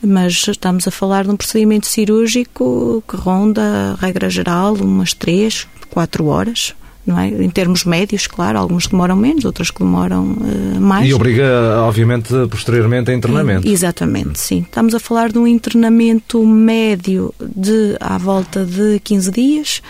Mas 0.03 0.49
estamos 0.49 0.89
a 0.89 0.91
falar 0.91 1.25
de 1.25 1.31
um 1.31 1.37
procedimento 1.37 1.87
cirúrgico 1.87 3.03
que 3.07 3.17
ronda, 3.17 3.97
regra 4.01 4.31
geral, 4.31 4.75
umas 4.75 5.13
3, 5.13 5.67
4 5.91 6.27
horas 6.27 6.75
é? 7.19 7.29
Em 7.29 7.49
termos 7.49 7.85
médios, 7.85 8.27
claro, 8.27 8.59
alguns 8.59 8.87
demoram 8.87 9.17
menos, 9.17 9.45
outros 9.45 9.71
que 9.71 9.79
demoram 9.79 10.33
uh, 10.33 10.81
mais. 10.81 11.09
E 11.09 11.15
obriga, 11.15 11.45
obviamente, 11.81 12.29
posteriormente 12.51 13.11
a 13.11 13.15
internamento. 13.15 13.67
exatamente, 13.67 14.39
sim. 14.39 14.61
Estamos 14.61 14.95
a 14.95 15.01
falar 15.01 15.33
de 15.33 15.39
um 15.39 15.47
internamento 15.47 16.45
médio 16.47 17.35
de 17.41 17.97
à 18.01 18.19
volta 18.19 18.65
de 18.65 19.01
15 19.01 19.31
dias, 19.31 19.83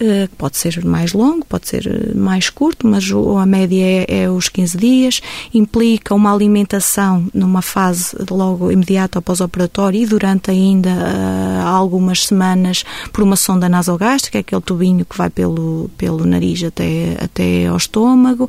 uh, 0.00 0.28
pode 0.36 0.58
ser 0.58 0.84
mais 0.84 1.12
longo, 1.12 1.44
pode 1.46 1.66
ser 1.66 1.86
eh, 1.86 2.14
mais 2.14 2.50
curto, 2.50 2.86
mas 2.86 3.10
a 3.10 3.46
média 3.46 3.82
é, 3.82 4.22
é 4.22 4.30
os 4.30 4.48
15 4.48 4.76
dias, 4.76 5.20
implica 5.54 6.14
uma 6.14 6.32
alimentação 6.32 7.26
numa 7.32 7.62
fase 7.62 8.16
logo 8.30 8.70
imediata 8.70 9.18
ao 9.18 9.22
pós-operatório 9.22 10.02
e 10.02 10.06
durante 10.06 10.50
ainda 10.50 10.90
uh, 10.90 11.66
algumas 11.66 12.26
semanas 12.26 12.84
por 13.12 13.24
uma 13.24 13.36
sonda 13.36 13.68
nasogástrica, 13.68 14.38
aquele 14.38 14.60
tubinho 14.60 15.04
que 15.04 15.16
vai 15.16 15.30
pelo, 15.30 15.90
pelo 15.96 16.24
nariz 16.24 16.49
até, 16.64 17.16
até 17.20 17.66
ao 17.66 17.76
estômago, 17.76 18.48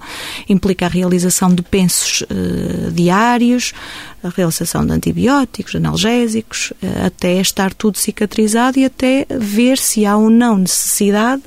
implica 0.50 0.86
a 0.86 0.90
realização 0.90 1.54
de 1.54 1.62
pensos 1.62 2.22
uh, 2.22 2.92
diários, 2.92 3.74
a 4.24 4.30
realização 4.30 4.86
de 4.86 4.92
antibióticos, 4.92 5.76
analgésicos, 5.76 6.72
uh, 6.84 7.08
até 7.08 7.40
estar 7.40 7.74
tudo 7.74 7.98
cicatrizado 7.98 8.80
e 8.80 8.86
até 8.86 9.26
ver 9.30 9.78
se 9.78 10.06
há 10.06 10.18
ou 10.18 10.30
não 10.30 10.58
necessidade 10.58 11.44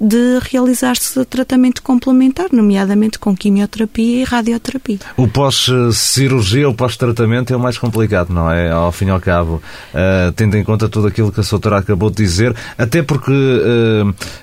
de 0.00 0.38
realizar-se 0.40 1.24
tratamento 1.24 1.82
complementar, 1.82 2.48
nomeadamente 2.52 3.18
com 3.18 3.36
quimioterapia 3.36 4.22
e 4.22 4.24
radioterapia. 4.24 4.98
O 5.16 5.28
pós-cirurgia, 5.28 6.68
o 6.68 6.74
pós-tratamento 6.74 7.52
é 7.52 7.56
o 7.56 7.60
mais 7.60 7.78
complicado, 7.78 8.32
não 8.32 8.50
é? 8.50 8.70
Ao 8.70 8.92
fim 8.92 9.06
e 9.06 9.10
ao 9.10 9.20
cabo, 9.20 9.62
uh, 9.94 10.32
tendo 10.34 10.56
em 10.56 10.64
conta 10.64 10.88
tudo 10.88 11.06
aquilo 11.06 11.32
que 11.32 11.40
a 11.40 11.42
doutora 11.42 11.78
acabou 11.78 12.10
de 12.10 12.16
dizer, 12.16 12.54
até 12.76 13.02
porque 13.02 13.32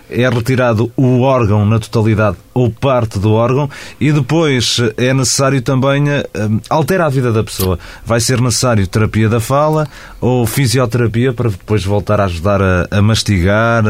é 0.10 0.28
retirado 0.30 0.91
o 0.95 1.22
órgão 1.22 1.48
órgão 1.49 1.65
na 1.65 1.79
totalidade 1.79 2.38
ou 2.53 2.69
parte 2.69 3.17
do 3.17 3.33
órgão 3.33 3.69
e 3.99 4.12
depois 4.12 4.77
é 4.97 5.13
necessário 5.13 5.62
também 5.62 6.03
uh, 6.09 6.62
alterar 6.69 7.07
a 7.07 7.09
vida 7.09 7.31
da 7.31 7.43
pessoa. 7.43 7.79
Vai 8.05 8.19
ser 8.19 8.39
necessário 8.39 8.85
terapia 8.88 9.27
da 9.27 9.39
fala 9.39 9.88
ou 10.21 10.45
fisioterapia 10.45 11.33
para 11.33 11.49
depois 11.49 11.83
voltar 11.83 12.21
a 12.21 12.25
ajudar 12.25 12.62
a, 12.62 12.88
a 12.91 13.01
mastigar, 13.01 13.83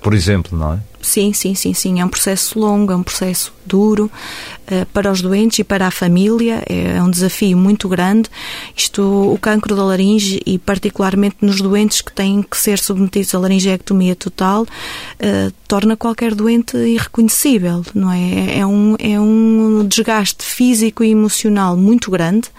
por 0.00 0.14
exemplo, 0.14 0.56
não 0.58 0.74
é? 0.74 0.78
Sim, 1.06 1.32
sim, 1.32 1.54
sim, 1.54 1.72
sim. 1.72 2.00
É 2.00 2.04
um 2.04 2.08
processo 2.08 2.58
longo, 2.58 2.92
é 2.92 2.96
um 2.96 3.02
processo 3.02 3.52
duro 3.64 4.10
uh, 4.66 4.86
para 4.92 5.10
os 5.10 5.22
doentes 5.22 5.60
e 5.60 5.64
para 5.64 5.86
a 5.86 5.90
família. 5.90 6.64
É, 6.68 6.96
é 6.96 7.02
um 7.02 7.08
desafio 7.08 7.56
muito 7.56 7.88
grande. 7.88 8.28
Isto, 8.76 9.02
o 9.02 9.38
cancro 9.38 9.76
da 9.76 9.84
laringe 9.84 10.42
e 10.44 10.58
particularmente 10.58 11.36
nos 11.40 11.60
doentes 11.60 12.00
que 12.00 12.12
têm 12.12 12.42
que 12.42 12.56
ser 12.56 12.80
submetidos 12.80 13.32
à 13.36 13.38
laringectomia 13.38 14.16
total, 14.16 14.62
uh, 14.62 15.52
torna 15.68 15.96
qualquer 15.96 16.34
doente 16.34 16.76
irreconhecível, 16.76 17.84
não 17.94 18.10
é? 18.10 18.58
É 18.58 18.66
um, 18.66 18.96
é 18.98 19.20
um 19.20 19.86
desgaste 19.86 20.44
físico 20.44 21.04
e 21.04 21.10
emocional 21.10 21.76
muito 21.76 22.10
grande 22.10 22.50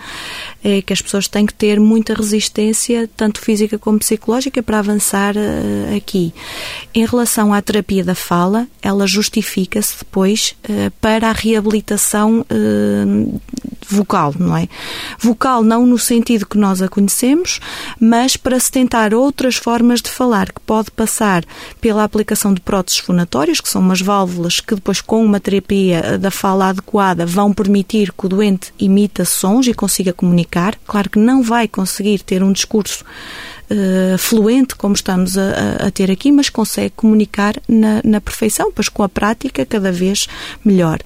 é 0.67 0.81
que 0.81 0.91
as 0.91 1.01
pessoas 1.01 1.29
têm 1.29 1.45
que 1.45 1.53
ter 1.53 1.79
muita 1.79 2.13
resistência, 2.13 3.09
tanto 3.15 3.39
física 3.39 3.79
como 3.79 3.99
psicológica, 3.99 4.61
para 4.61 4.79
avançar 4.79 5.33
uh, 5.37 5.95
aqui. 5.95 6.33
Em 6.93 7.05
relação 7.05 7.53
à 7.53 7.61
terapia 7.61 8.03
da 8.03 8.13
fala, 8.13 8.67
ela 8.81 9.07
justifica-se 9.07 9.99
depois 9.99 10.55
uh, 10.63 10.91
para 10.99 11.29
a 11.29 11.31
reabilitação 11.31 12.41
uh, 12.41 13.41
vocal, 13.87 14.33
não 14.37 14.55
é? 14.55 14.67
Vocal 15.19 15.63
não 15.63 15.85
no 15.85 15.97
sentido 15.97 16.45
que 16.45 16.57
nós 16.57 16.81
a 16.81 16.87
conhecemos, 16.87 17.59
mas 17.99 18.35
para 18.37 18.59
se 18.59 18.71
tentar 18.71 19.13
outras 19.13 19.55
formas 19.55 20.01
de 20.01 20.09
falar, 20.09 20.51
que 20.51 20.61
pode 20.61 20.91
passar 20.91 21.43
pela 21.79 22.03
aplicação 22.03 22.53
de 22.53 22.61
próteses 22.61 22.99
fonatórias, 22.99 23.61
que 23.61 23.69
são 23.69 23.81
umas 23.81 24.01
válvulas 24.01 24.59
que 24.59 24.75
depois 24.75 25.01
com 25.01 25.23
uma 25.23 25.39
terapia 25.39 26.17
da 26.17 26.31
fala 26.31 26.69
adequada 26.69 27.25
vão 27.25 27.53
permitir 27.53 28.11
que 28.11 28.25
o 28.25 28.29
doente 28.29 28.73
imita 28.79 29.25
sons 29.25 29.67
e 29.67 29.73
consiga 29.73 30.13
comunicar. 30.13 30.75
Claro 30.85 31.09
que 31.09 31.19
não 31.19 31.41
vai 31.41 31.67
conseguir 31.67 32.19
ter 32.19 32.43
um 32.43 32.51
discurso 32.51 33.03
uh, 33.71 34.17
fluente 34.17 34.75
como 34.75 34.95
estamos 34.95 35.37
a, 35.37 35.87
a, 35.87 35.91
ter 35.91 36.11
aqui, 36.11 36.31
mas 36.31 36.49
consegue 36.49 36.93
comunicar 36.95 37.55
na, 37.67 38.01
na, 38.03 38.21
perfeição, 38.21 38.71
pois 38.73 38.89
com 38.89 39.03
a 39.03 39.09
prática 39.09 39.65
cada 39.65 39.91
vez 39.91 40.27
melhor. 40.63 40.99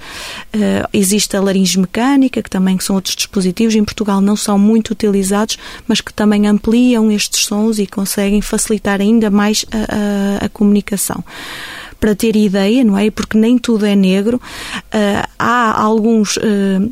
Uh, 0.55 0.87
existe 0.93 1.35
a 1.35 1.41
laringe 1.41 1.79
mecânica, 1.79 2.41
que 2.41 2.49
também 2.49 2.79
são 2.79 2.95
outros 2.95 3.15
dispositivos, 3.15 3.75
em 3.75 3.83
Portugal 3.83 4.21
não 4.21 4.35
são 4.35 4.57
muito 4.57 4.91
utilizados, 4.91 5.57
mas 5.87 6.01
que 6.01 6.13
também 6.13 6.47
ampliam 6.47 7.11
estes 7.11 7.45
sons 7.45 7.79
e 7.79 7.87
conseguem 7.87 8.41
facilitar 8.41 9.01
ainda 9.01 9.29
mais 9.29 9.65
a, 9.71 10.41
a, 10.41 10.45
a 10.45 10.49
comunicação 10.49 11.23
para 12.01 12.15
ter 12.15 12.35
ideia, 12.35 12.83
não 12.83 12.97
é? 12.97 13.11
Porque 13.11 13.37
nem 13.37 13.59
tudo 13.59 13.85
é 13.85 13.95
negro. 13.95 14.41
Uh, 14.87 15.29
há 15.37 15.79
alguns 15.79 16.35
uh, 16.37 16.41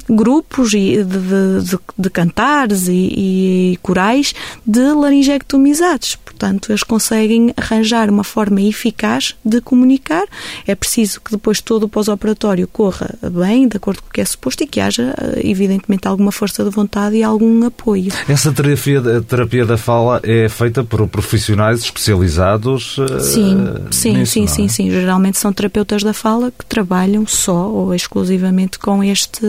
grupos 0.07 0.69
de, 0.69 1.03
de, 1.03 1.79
de 1.97 2.09
cantares 2.11 2.87
e, 2.87 3.73
e, 3.73 3.79
corais 3.81 4.35
de 4.65 4.93
laringectomizados. 4.93 6.15
Portanto, 6.15 6.69
eles 6.69 6.83
conseguem 6.83 7.51
arranjar 7.57 8.09
uma 8.09 8.23
forma 8.23 8.61
eficaz 8.61 9.35
de 9.43 9.59
comunicar. 9.59 10.25
É 10.67 10.75
preciso 10.75 11.19
que 11.21 11.31
depois 11.31 11.59
todo 11.59 11.83
o 11.83 11.89
pós-operatório 11.89 12.67
corra 12.67 13.15
bem, 13.31 13.67
de 13.67 13.77
acordo 13.77 14.03
com 14.03 14.09
o 14.09 14.11
que 14.11 14.21
é 14.21 14.25
suposto, 14.25 14.63
e 14.63 14.67
que 14.67 14.79
haja, 14.79 15.13
eh, 15.17 15.41
evidentemente, 15.43 16.07
alguma 16.07 16.31
força 16.31 16.63
de 16.63 16.69
vontade 16.69 17.17
e 17.17 17.23
algum 17.23 17.65
apoio. 17.65 18.11
Essa 18.29 18.53
terapia, 18.53 19.01
terapia 19.27 19.65
da 19.65 19.75
fala 19.75 20.21
é 20.23 20.47
feita 20.47 20.83
por 20.83 21.05
profissionais 21.07 21.81
especializados? 21.81 22.95
Sim, 23.19 23.57
sim, 23.91 24.17
nisso, 24.17 24.33
sim, 24.33 24.47
sim, 24.47 24.65
é? 24.65 24.67
sim 24.67 24.98
geralmente 24.99 25.37
são 25.37 25.51
terapeutas 25.53 26.03
da 26.03 26.13
fala 26.13 26.51
que 26.51 26.65
trabalham 26.65 27.25
só 27.25 27.69
ou 27.69 27.93
exclusivamente 27.93 28.77
com 28.79 29.03
este, 29.03 29.41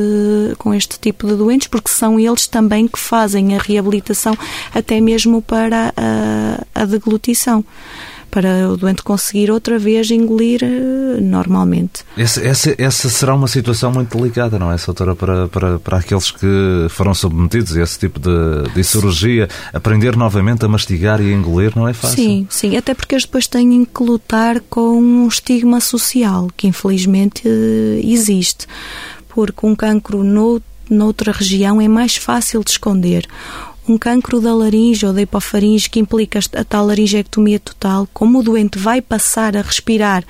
com 0.59 0.73
este 0.73 0.99
tipo 0.99 1.27
de 1.27 1.37
doentes, 1.37 1.69
porque 1.69 1.91
são 1.91 2.19
eles 2.19 2.47
também 2.47 2.87
que 2.87 2.99
fazem 2.99 3.57
a 3.57 3.59
reabilitação 3.59 4.37
até 4.75 5.01
mesmo 5.01 5.43
para 5.43 5.93
a, 5.97 6.83
a 6.83 6.85
deglutição 6.85 7.65
para 8.31 8.69
o 8.69 8.77
doente 8.77 9.03
conseguir 9.03 9.51
outra 9.51 9.79
vez 9.79 10.11
engolir 10.11 10.63
uh, 10.63 11.21
normalmente. 11.21 12.05
Essa, 12.17 12.41
essa, 12.41 12.75
essa, 12.79 13.11
será 13.11 13.35
uma 13.35 13.49
situação 13.49 13.91
muito 13.91 14.17
delicada, 14.17 14.59
não 14.59 14.73
é, 14.73 14.77
doutora, 14.77 15.15
para, 15.15 15.49
para, 15.49 15.79
para 15.79 15.99
aqueles 15.99 16.31
que 16.31 16.87
foram 16.89 17.13
submetidos 17.13 17.77
a 17.77 17.83
esse 17.83 17.99
tipo 17.99 18.21
de, 18.21 18.73
de 18.75 18.85
cirurgia, 18.85 19.49
aprender 19.73 20.17
novamente 20.17 20.65
a 20.65 20.69
mastigar 20.69 21.21
e 21.21 21.33
a 21.33 21.37
engolir 21.37 21.73
não 21.75 21.89
é 21.89 21.93
fácil. 21.93 22.17
Sim, 22.17 22.47
sim, 22.49 22.77
até 22.77 22.95
porque 22.95 23.15
eles 23.15 23.25
depois 23.25 23.47
têm 23.47 23.85
que 23.85 24.03
lutar 24.03 24.61
com 24.61 24.99
um 24.99 25.27
estigma 25.27 25.81
social 25.81 26.49
que 26.57 26.67
infelizmente 26.67 27.47
uh, 27.47 28.01
existe, 28.03 28.67
porque 29.29 29.67
um 29.67 29.75
cancro 29.75 30.23
no, 30.23 30.63
noutra 30.89 31.33
região 31.33 31.81
é 31.81 31.89
mais 31.89 32.17
fácil 32.17 32.63
de 32.65 32.71
esconder 32.71 33.27
um 33.91 33.99
cancro 33.99 34.41
da 34.41 34.55
laringe 34.55 35.05
ou 35.05 35.13
da 35.13 35.23
hipofaringe 35.23 35.91
que 35.91 35.99
implica 35.99 36.39
a 36.55 36.65
tal 36.65 36.87
laringectomia 36.87 37.59
total, 37.59 38.09
como 38.15 38.39
o 38.39 38.43
doente 38.43 38.79
vai 38.79 39.03
passar 39.03 39.57
a 39.57 39.63
respirar 39.63 40.25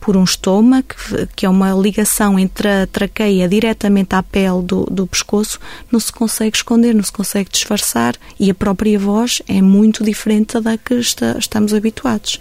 por 0.00 0.16
um 0.16 0.24
estômago, 0.24 0.94
que 1.34 1.46
é 1.46 1.48
uma 1.48 1.72
ligação 1.72 2.38
entre 2.38 2.68
a 2.68 2.86
traqueia 2.86 3.48
diretamente 3.48 4.14
à 4.14 4.22
pele 4.22 4.62
do, 4.62 4.84
do 4.84 5.06
pescoço, 5.06 5.58
não 5.90 5.98
se 5.98 6.12
consegue 6.12 6.56
esconder, 6.56 6.94
não 6.94 7.02
se 7.02 7.12
consegue 7.12 7.50
disfarçar 7.50 8.14
e 8.38 8.50
a 8.50 8.54
própria 8.54 8.98
voz 8.98 9.40
é 9.48 9.62
muito 9.62 10.04
diferente 10.04 10.60
da 10.60 10.76
que 10.76 10.94
está, 10.94 11.36
estamos 11.38 11.72
habituados. 11.72 12.38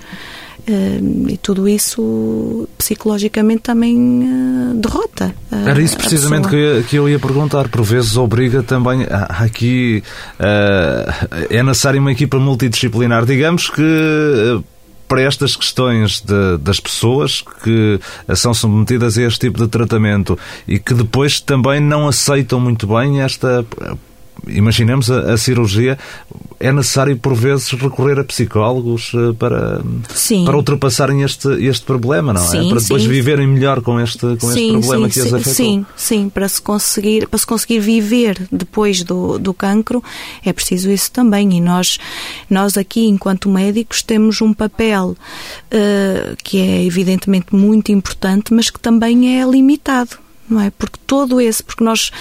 Uh, 0.67 1.29
e 1.29 1.37
tudo 1.37 1.69
isso 1.69 2.67
psicologicamente 2.75 3.61
também 3.61 3.95
uh, 3.95 4.73
derrota. 4.73 5.35
Uh, 5.51 5.69
Era 5.69 5.79
isso 5.79 5.95
precisamente 5.95 6.47
que 6.47 6.55
eu, 6.55 6.77
ia, 6.77 6.83
que 6.83 6.95
eu, 6.95 7.09
ia, 7.09 7.19
perguntar. 7.19 7.69
Por 7.69 7.83
vezes 7.83 8.17
obriga 8.17 8.63
também. 8.63 9.05
Aqui 9.11 10.03
é 11.49 11.61
necessário 11.61 12.01
uma 12.01 12.11
equipa 12.11 12.39
multidisciplinar. 12.39 13.25
Digamos 13.25 13.69
que 13.69 14.63
para 15.07 15.21
estas 15.21 15.55
questões 15.55 16.19
de, 16.21 16.57
das 16.57 16.79
pessoas 16.79 17.43
que 17.63 17.99
são 18.35 18.51
submetidas 18.51 19.19
a 19.19 19.21
este 19.21 19.41
tipo 19.41 19.59
de 19.59 19.67
tratamento 19.67 20.37
e 20.67 20.79
que 20.79 20.95
depois 20.95 21.39
também 21.39 21.79
não 21.79 22.07
aceitam 22.07 22.59
muito 22.59 22.87
bem 22.87 23.21
esta 23.21 23.63
imaginemos 24.47 25.09
a, 25.09 25.33
a, 25.33 25.37
cirurgia, 25.37 25.97
é 26.59 26.71
necessário 26.71 27.17
por 27.17 27.33
vezes 27.33 27.69
recorrer 27.71 28.19
a 28.19 28.23
psicólogos 28.23 29.11
eh, 29.13 29.33
para, 29.37 29.81
para 30.45 30.57
ultrapassarem 30.57 31.21
este, 31.21 31.47
este 31.65 31.85
problema, 31.85 32.33
não 32.33 32.41
é? 32.41 32.47
sim, 32.47 32.67
é? 32.67 32.69
Para 32.69 32.81
depois 32.81 33.03
sim. 33.03 33.09
viverem 33.09 33.47
melhor 33.47 33.81
com 33.81 33.99
este, 33.99 34.19
com 34.37 34.51
sim, 34.51 34.69
este 34.69 34.71
problema 34.71 35.09
que 35.09 35.19
as 35.19 35.33
afetou. 35.33 35.53
Sim, 35.53 35.85
sim, 35.95 36.29
para 36.29 36.47
se 36.47 36.61
conseguir, 36.61 37.27
para 37.27 37.39
se 37.39 37.45
conseguir 37.45 37.79
viver 37.79 38.47
depois 38.51 39.03
do, 39.03 39.37
do 39.37 39.53
cancro 39.53 40.03
é 40.43 40.53
preciso 40.53 40.89
isso 40.89 41.11
também 41.11 41.57
e 41.57 41.61
nós, 41.61 41.97
nós 42.49 42.77
aqui 42.77 43.07
enquanto 43.07 43.49
médicos 43.49 44.01
temos 44.01 44.41
um 44.41 44.53
papel 44.53 45.09
uh, 45.09 46.35
que 46.43 46.59
é 46.59 46.83
evidentemente 46.83 47.55
muito 47.55 47.91
importante, 47.91 48.53
mas 48.53 48.69
que 48.69 48.79
também 48.79 49.39
é 49.39 49.45
limitado, 49.45 50.17
não 50.49 50.61
é? 50.61 50.71
Porque 50.71 50.99
todo 51.05 51.41
esse, 51.41 51.63
porque 51.63 51.83
nós 51.83 52.11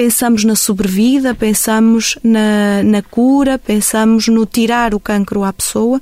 pensamos 0.00 0.44
na 0.44 0.56
sobrevida, 0.56 1.34
pensamos 1.34 2.18
na, 2.24 2.82
na 2.82 3.02
cura, 3.02 3.58
pensamos 3.58 4.28
no 4.28 4.46
tirar 4.46 4.94
o 4.94 4.98
cancro 4.98 5.44
à 5.44 5.52
pessoa, 5.52 6.00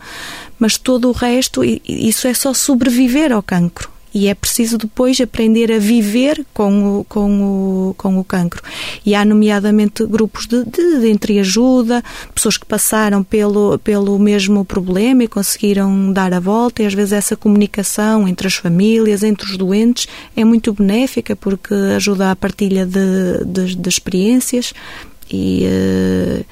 mas 0.56 0.78
todo 0.78 1.08
o 1.08 1.12
resto, 1.12 1.64
isso 1.64 2.28
é 2.28 2.32
só 2.32 2.54
sobreviver 2.54 3.32
ao 3.32 3.42
cancro 3.42 3.97
e 4.14 4.26
é 4.28 4.34
preciso 4.34 4.78
depois 4.78 5.20
aprender 5.20 5.70
a 5.72 5.78
viver 5.78 6.44
com 6.54 7.00
o, 7.00 7.04
com 7.04 7.90
o, 7.90 7.94
com 7.94 8.18
o 8.18 8.24
cancro. 8.24 8.62
E 9.04 9.14
há, 9.14 9.24
nomeadamente, 9.24 10.04
grupos 10.06 10.46
de, 10.46 10.64
de, 10.64 11.00
de 11.00 11.10
entreajuda, 11.10 12.02
pessoas 12.34 12.56
que 12.56 12.66
passaram 12.66 13.22
pelo, 13.22 13.78
pelo 13.78 14.18
mesmo 14.18 14.64
problema 14.64 15.24
e 15.24 15.28
conseguiram 15.28 16.12
dar 16.12 16.32
a 16.32 16.40
volta, 16.40 16.82
e 16.82 16.86
às 16.86 16.94
vezes 16.94 17.12
essa 17.12 17.36
comunicação 17.36 18.26
entre 18.26 18.46
as 18.46 18.54
famílias, 18.54 19.22
entre 19.22 19.50
os 19.50 19.56
doentes, 19.56 20.08
é 20.36 20.44
muito 20.44 20.72
benéfica 20.72 21.36
porque 21.36 21.74
ajuda 21.96 22.30
à 22.30 22.36
partilha 22.36 22.86
de, 22.86 23.44
de, 23.44 23.76
de 23.76 23.88
experiências 23.88 24.72
e. 25.30 25.66
Uh, 25.66 26.44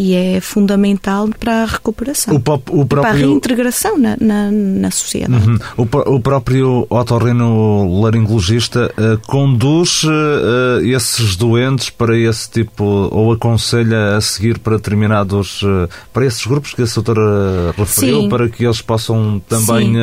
e 0.00 0.14
é 0.14 0.40
fundamental 0.40 1.28
para 1.38 1.64
a 1.64 1.66
recuperação, 1.66 2.34
o, 2.34 2.40
pop, 2.40 2.70
o 2.70 2.86
próprio... 2.86 3.00
para 3.02 3.10
a 3.10 3.12
reintegração 3.12 3.98
na, 3.98 4.16
na, 4.18 4.50
na 4.50 4.90
sociedade. 4.90 5.46
Uhum. 5.46 5.58
O, 5.76 6.14
o, 6.14 6.20
próprio 6.20 6.86
otorrino 6.88 8.00
laringologista 8.00 8.90
uh, 8.96 9.20
conduz 9.26 10.04
uh, 10.04 10.80
esses 10.82 11.36
doentes 11.36 11.90
para 11.90 12.16
esse 12.16 12.50
tipo, 12.50 12.82
ou 12.82 13.30
aconselha 13.30 14.16
a 14.16 14.22
seguir 14.22 14.58
para 14.58 14.76
determinados, 14.76 15.60
uh, 15.64 15.86
para 16.14 16.24
esses 16.24 16.46
grupos 16.46 16.72
que 16.72 16.80
a 16.80 16.86
doutora 16.86 17.74
referiu, 17.76 18.22
Sim. 18.22 18.28
para 18.30 18.48
que 18.48 18.64
eles 18.64 18.80
possam 18.80 19.38
também 19.46 19.96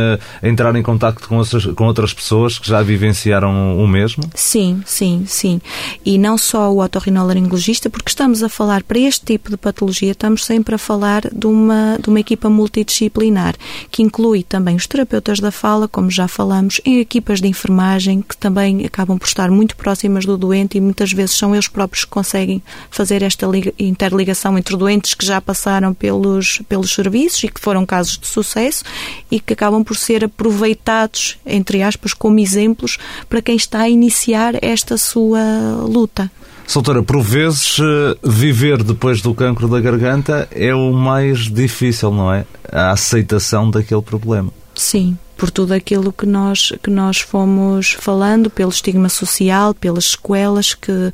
entrar 0.43 0.75
em 0.75 0.83
contato 0.83 1.27
com 1.27 1.37
outras, 1.37 1.65
com 1.65 1.85
outras 1.85 2.13
pessoas 2.13 2.59
que 2.59 2.69
já 2.69 2.83
vivenciaram 2.83 3.79
o 3.79 3.87
mesmo? 3.87 4.23
Sim, 4.35 4.83
sim, 4.85 5.25
sim. 5.25 5.59
E 6.05 6.19
não 6.19 6.37
só 6.37 6.71
o 6.71 6.83
otorrinolaringologista, 6.83 7.89
porque 7.89 8.09
estamos 8.09 8.43
a 8.43 8.49
falar 8.49 8.83
para 8.83 8.99
este 8.99 9.25
tipo 9.25 9.49
de 9.49 9.57
patologia 9.57 9.86
estamos 9.91 10.45
sempre 10.45 10.75
a 10.75 10.77
falar 10.77 11.23
de 11.31 11.47
uma, 11.47 11.97
de 12.01 12.09
uma 12.09 12.19
equipa 12.19 12.49
multidisciplinar, 12.49 13.55
que 13.91 14.01
inclui 14.01 14.43
também 14.43 14.75
os 14.75 14.87
terapeutas 14.87 15.39
da 15.39 15.51
fala, 15.51 15.87
como 15.87 16.09
já 16.09 16.27
falamos, 16.27 16.81
em 16.85 16.99
equipas 16.99 17.41
de 17.41 17.47
enfermagem, 17.47 18.21
que 18.21 18.35
também 18.35 18.85
acabam 18.85 19.17
por 19.17 19.27
estar 19.27 19.49
muito 19.49 19.75
próximas 19.75 20.25
do 20.25 20.37
doente 20.37 20.77
e 20.77 20.81
muitas 20.81 21.11
vezes 21.11 21.35
são 21.35 21.53
eles 21.53 21.67
próprios 21.67 22.05
que 22.05 22.11
conseguem 22.11 22.61
fazer 22.89 23.21
esta 23.21 23.47
interligação 23.79 24.57
entre 24.57 24.75
doentes 24.75 25.13
que 25.13 25.25
já 25.25 25.39
passaram 25.41 25.93
pelos, 25.93 26.61
pelos 26.67 26.93
serviços 26.93 27.43
e 27.43 27.49
que 27.49 27.61
foram 27.61 27.85
casos 27.85 28.17
de 28.17 28.27
sucesso 28.27 28.83
e 29.29 29.39
que 29.39 29.53
acabam 29.53 29.83
por 29.83 29.95
ser 29.95 30.25
aproveitados, 30.25 31.37
entre 31.45 31.81
aspas, 31.81 32.13
como 32.13 32.39
exemplos 32.39 32.97
para 33.29 33.41
quem 33.41 33.55
está 33.55 33.81
a 33.81 33.89
iniciar 33.89 34.55
esta 34.61 34.97
sua 34.97 35.39
luta. 35.87 36.31
Soutora, 36.67 37.01
por 37.01 37.21
vezes 37.21 37.77
eh, 37.79 38.17
viver 38.21 38.83
depois 38.83 39.21
do 39.21 39.33
cancro 39.33 39.69
da 39.69 39.79
garganta 39.79 40.49
é 40.51 40.75
o 40.75 40.91
mais 40.91 41.49
difícil, 41.49 42.11
não 42.11 42.31
é? 42.31 42.45
A 42.69 42.91
aceitação 42.91 43.71
daquele 43.71 44.01
problema. 44.01 44.51
Sim, 44.75 45.17
por 45.37 45.49
tudo 45.49 45.71
aquilo 45.71 46.11
que 46.11 46.25
nós, 46.25 46.73
que 46.83 46.89
nós 46.89 47.19
fomos 47.19 47.91
falando, 47.91 48.49
pelo 48.49 48.69
estigma 48.69 49.07
social, 49.07 49.73
pelas 49.73 50.11
sequelas 50.11 50.73
que, 50.73 51.13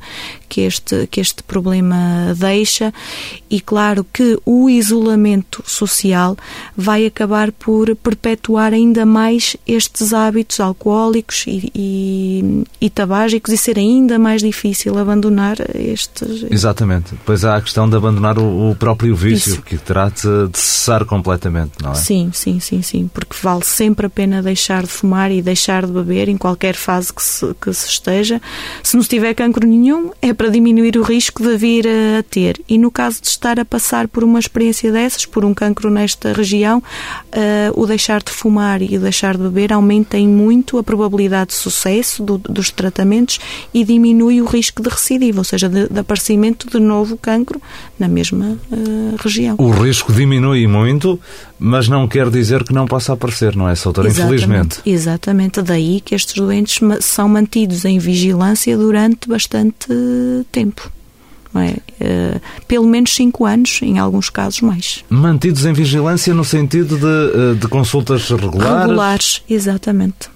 que, 0.54 0.60
este, 0.60 1.08
que 1.08 1.20
este 1.20 1.42
problema 1.42 2.32
deixa, 2.36 2.94
e 3.50 3.60
claro 3.60 4.06
que 4.12 4.38
o 4.46 4.70
isolamento 4.70 5.64
social 5.66 6.36
vai 6.76 7.06
acabar 7.06 7.50
por 7.50 7.96
perpetuar 7.96 8.72
ainda 8.72 9.04
mais 9.04 9.56
estes 9.66 10.14
hábitos 10.14 10.60
alcoólicos 10.60 11.44
e, 11.48 11.72
e, 11.74 12.64
e 12.80 12.88
tabágicos 12.88 13.52
e 13.52 13.56
ser 13.56 13.80
ainda 13.80 14.16
mais 14.16 14.42
difícil 14.42 14.96
abandonar 14.96 15.56
estes. 15.74 16.46
Exatamente. 16.48 17.10
Depois 17.16 17.44
há 17.44 17.56
a 17.56 17.60
questão 17.60 17.90
de 17.90 17.96
abandonar 17.96 18.38
o, 18.38 18.70
o 18.70 18.76
próprio 18.76 19.16
vício, 19.16 19.54
Isso. 19.54 19.62
que 19.62 19.76
terá 19.76 20.08
de, 20.08 20.56
cessar 20.56 21.04
completamente, 21.04 21.72
não 21.82 21.90
é? 21.90 21.94
Sim, 21.96 22.30
sim, 22.32 22.60
sim, 22.60 22.80
sim, 22.80 23.10
porque 23.12 23.34
vale 23.42 23.64
sempre 23.64 24.06
a 24.06 24.10
pena 24.10 24.40
deixar 24.40 24.84
de 24.84 24.90
fumar 24.90 25.32
e 25.32 25.42
deixar 25.42 25.84
de 25.84 25.90
beber 25.90 26.28
em 26.28 26.36
qualquer 26.36 26.76
fase 26.76 27.12
que 27.12 27.22
se, 27.22 27.52
que 27.60 27.72
se 27.74 27.88
esteja. 27.88 28.40
Se 28.84 28.96
não 28.96 29.02
tiver 29.02 29.34
cancro 29.34 29.66
nenhum, 29.66 30.12
é 30.22 30.32
para 30.32 30.43
diminuir 30.50 30.96
o 30.96 31.02
risco 31.02 31.42
de 31.42 31.56
vir 31.56 31.86
a 31.86 32.22
ter. 32.22 32.60
E 32.68 32.78
no 32.78 32.90
caso 32.90 33.20
de 33.20 33.28
estar 33.28 33.58
a 33.58 33.64
passar 33.64 34.08
por 34.08 34.24
uma 34.24 34.38
experiência 34.38 34.90
dessas, 34.90 35.26
por 35.26 35.44
um 35.44 35.54
cancro 35.54 35.90
nesta 35.90 36.32
região, 36.32 36.78
uh, 36.78 37.80
o 37.80 37.86
deixar 37.86 38.22
de 38.22 38.30
fumar 38.30 38.82
e 38.82 38.96
o 38.96 39.00
deixar 39.00 39.36
de 39.36 39.42
beber 39.42 39.72
aumenta 39.72 40.16
em 40.16 40.28
muito 40.28 40.78
a 40.78 40.82
probabilidade 40.82 41.50
de 41.50 41.56
sucesso 41.56 42.22
do, 42.22 42.38
dos 42.38 42.70
tratamentos 42.70 43.38
e 43.72 43.84
diminui 43.84 44.40
o 44.40 44.44
risco 44.44 44.82
de 44.82 44.88
recidiva, 44.88 45.40
ou 45.40 45.44
seja, 45.44 45.68
de, 45.68 45.88
de 45.88 45.98
aparecimento 45.98 46.68
de 46.70 46.78
novo 46.78 47.16
cancro 47.16 47.60
na 47.98 48.08
mesma 48.08 48.58
uh, 48.70 49.16
região. 49.22 49.56
O 49.58 49.70
risco 49.70 50.12
diminui 50.12 50.66
muito, 50.66 51.18
mas 51.58 51.88
não 51.88 52.08
quer 52.08 52.30
dizer 52.30 52.64
que 52.64 52.72
não 52.72 52.86
possa 52.86 53.12
aparecer, 53.12 53.56
não 53.56 53.68
é, 53.68 53.74
doutora? 53.74 54.08
Infelizmente. 54.08 54.80
Exatamente. 54.84 55.62
Daí 55.62 56.00
que 56.00 56.14
estes 56.14 56.34
doentes 56.34 56.80
são 57.00 57.28
mantidos 57.28 57.84
em 57.84 57.98
vigilância 57.98 58.76
durante 58.76 59.28
bastante 59.28 59.86
tempo 60.50 60.90
é? 61.60 61.76
Uh, 62.00 62.40
pelo 62.66 62.86
menos 62.86 63.14
5 63.14 63.44
anos, 63.44 63.80
em 63.82 63.98
alguns 63.98 64.28
casos 64.28 64.60
mais. 64.60 65.04
Mantidos 65.08 65.64
em 65.64 65.72
vigilância 65.72 66.34
no 66.34 66.44
sentido 66.44 66.98
de, 66.98 67.06
eh, 67.06 67.54
de 67.54 67.68
consultas 67.68 68.28
regulares? 68.28 68.86
Regulares, 68.86 69.42
exatamente. 69.48 70.28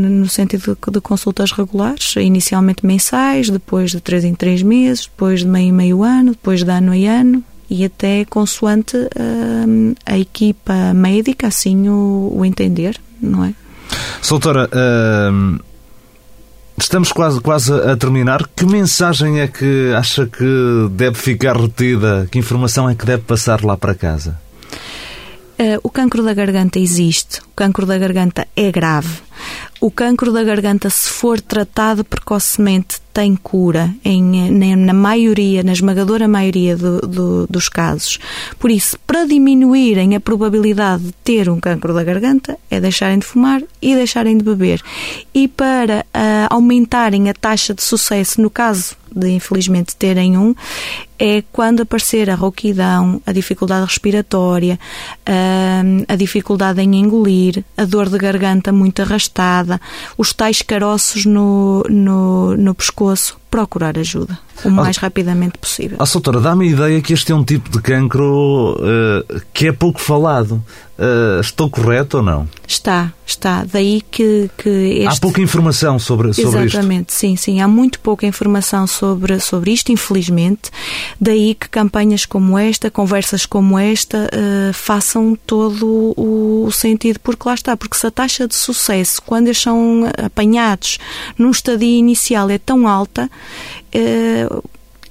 No 0.00 0.28
sentido 0.28 0.76
de, 0.84 0.92
de 0.92 1.00
consultas 1.00 1.52
regulares, 1.52 2.14
inicialmente 2.16 2.84
mensais, 2.84 3.48
depois 3.48 3.92
de 3.92 4.00
3 4.00 4.24
em 4.24 4.34
3 4.34 4.62
meses, 4.62 5.06
depois 5.06 5.40
de 5.40 5.46
meio 5.46 5.68
em 5.68 5.72
meio 5.72 6.02
ano, 6.02 6.32
depois 6.32 6.62
de 6.62 6.70
ano 6.70 6.92
em 6.92 7.08
ano, 7.08 7.42
e 7.70 7.84
até 7.84 8.24
consoante 8.26 8.96
uh, 8.96 9.94
a 10.04 10.18
equipa 10.18 10.92
médica, 10.92 11.46
assim 11.46 11.88
o, 11.88 12.32
o 12.36 12.44
entender, 12.44 13.00
não 13.20 13.44
é? 13.44 13.54
Soutora, 14.20 14.68
uh, 14.68 15.71
Estamos 16.82 17.12
quase, 17.12 17.40
quase 17.40 17.72
a 17.72 17.96
terminar. 17.96 18.44
Que 18.56 18.66
mensagem 18.66 19.40
é 19.40 19.46
que 19.46 19.94
acha 19.96 20.26
que 20.26 20.88
deve 20.90 21.16
ficar 21.16 21.56
retida? 21.56 22.28
Que 22.30 22.40
informação 22.40 22.90
é 22.90 22.94
que 22.96 23.06
deve 23.06 23.22
passar 23.22 23.64
lá 23.64 23.76
para 23.76 23.94
casa? 23.94 24.38
Uh, 25.58 25.78
o 25.84 25.88
cancro 25.88 26.24
da 26.24 26.34
garganta 26.34 26.80
existe. 26.80 27.40
O 27.40 27.54
cancro 27.54 27.86
da 27.86 27.96
garganta 27.96 28.48
é 28.56 28.70
grave. 28.72 29.22
O 29.82 29.90
cancro 29.90 30.30
da 30.30 30.44
garganta, 30.44 30.88
se 30.88 31.08
for 31.08 31.40
tratado 31.40 32.04
precocemente, 32.04 33.00
tem 33.12 33.34
cura 33.34 33.92
em, 34.04 34.76
na 34.76 34.92
maioria, 34.92 35.64
na 35.64 35.72
esmagadora 35.72 36.28
maioria 36.28 36.76
do, 36.76 37.00
do, 37.00 37.46
dos 37.48 37.68
casos. 37.68 38.20
Por 38.60 38.70
isso, 38.70 38.96
para 39.04 39.24
diminuírem 39.24 40.14
a 40.14 40.20
probabilidade 40.20 41.02
de 41.02 41.12
ter 41.24 41.48
um 41.48 41.58
cancro 41.58 41.92
da 41.92 42.04
garganta, 42.04 42.56
é 42.70 42.80
deixarem 42.80 43.18
de 43.18 43.26
fumar 43.26 43.60
e 43.82 43.96
deixarem 43.96 44.38
de 44.38 44.44
beber. 44.44 44.80
E 45.34 45.48
para 45.48 46.06
uh, 46.14 46.54
aumentarem 46.54 47.28
a 47.28 47.34
taxa 47.34 47.74
de 47.74 47.82
sucesso, 47.82 48.40
no 48.40 48.50
caso 48.50 48.94
de 49.14 49.30
infelizmente 49.30 49.96
terem 49.96 50.36
um, 50.36 50.54
é 51.18 51.42
quando 51.52 51.82
aparecer 51.82 52.28
a 52.28 52.34
rouquidão, 52.34 53.20
a 53.26 53.32
dificuldade 53.32 53.86
respiratória, 53.86 54.78
uh, 55.28 56.04
a 56.08 56.16
dificuldade 56.16 56.80
em 56.80 56.96
engolir, 56.96 57.64
a 57.76 57.84
dor 57.84 58.08
de 58.08 58.18
garganta 58.18 58.72
muito 58.72 59.02
arrastada, 59.02 59.80
os 60.18 60.32
tais 60.32 60.62
caroços 60.62 61.24
no, 61.24 61.84
no, 61.88 62.56
no 62.56 62.74
pescoço, 62.74 63.38
procurar 63.50 63.98
ajuda 63.98 64.38
o 64.64 64.70
mais 64.70 64.96
rapidamente 64.96 65.58
possível. 65.58 65.96
A 66.00 66.04
doutora, 66.04 66.40
dá-me 66.40 66.68
a 66.68 66.70
ideia 66.70 67.00
que 67.00 67.12
este 67.12 67.32
é 67.32 67.34
um 67.34 67.44
tipo 67.44 67.70
de 67.70 67.80
cancro 67.80 68.76
uh, 68.78 69.42
que 69.52 69.68
é 69.68 69.72
pouco 69.72 70.00
falado. 70.00 70.62
Uh, 70.98 71.40
estou 71.40 71.68
correto 71.68 72.18
ou 72.18 72.22
não? 72.22 72.48
Está, 72.68 73.12
está. 73.26 73.64
Daí 73.64 74.02
que, 74.08 74.48
que 74.56 74.68
este... 74.68 75.06
Há 75.06 75.20
pouca 75.20 75.40
informação 75.40 75.98
sobre, 75.98 76.32
sobre 76.32 76.42
Exatamente, 76.42 76.66
isto. 76.66 76.76
Exatamente, 76.76 77.12
sim, 77.12 77.36
sim. 77.36 77.60
Há 77.60 77.66
muito 77.66 77.98
pouca 77.98 78.26
informação 78.26 78.86
sobre, 78.86 79.40
sobre 79.40 79.72
isto, 79.72 79.90
infelizmente. 79.90 80.70
Daí 81.20 81.54
que 81.54 81.68
campanhas 81.68 82.24
como 82.24 82.56
esta, 82.56 82.90
conversas 82.90 83.46
como 83.46 83.78
esta, 83.78 84.28
uh, 84.28 84.72
façam 84.72 85.36
todo 85.46 86.14
o, 86.16 86.70
sentido. 86.70 87.18
Porque 87.20 87.48
lá 87.48 87.54
está, 87.54 87.76
porque 87.76 87.96
se 87.96 88.06
a 88.06 88.10
taxa 88.10 88.46
de 88.46 88.54
sucesso, 88.54 89.20
quando 89.22 89.48
eles 89.48 89.60
são 89.60 90.04
apanhados 90.24 90.98
num 91.36 91.50
estadio 91.50 91.88
inicial, 91.88 92.48
é 92.48 92.58
tão 92.58 92.86
alta, 92.86 93.28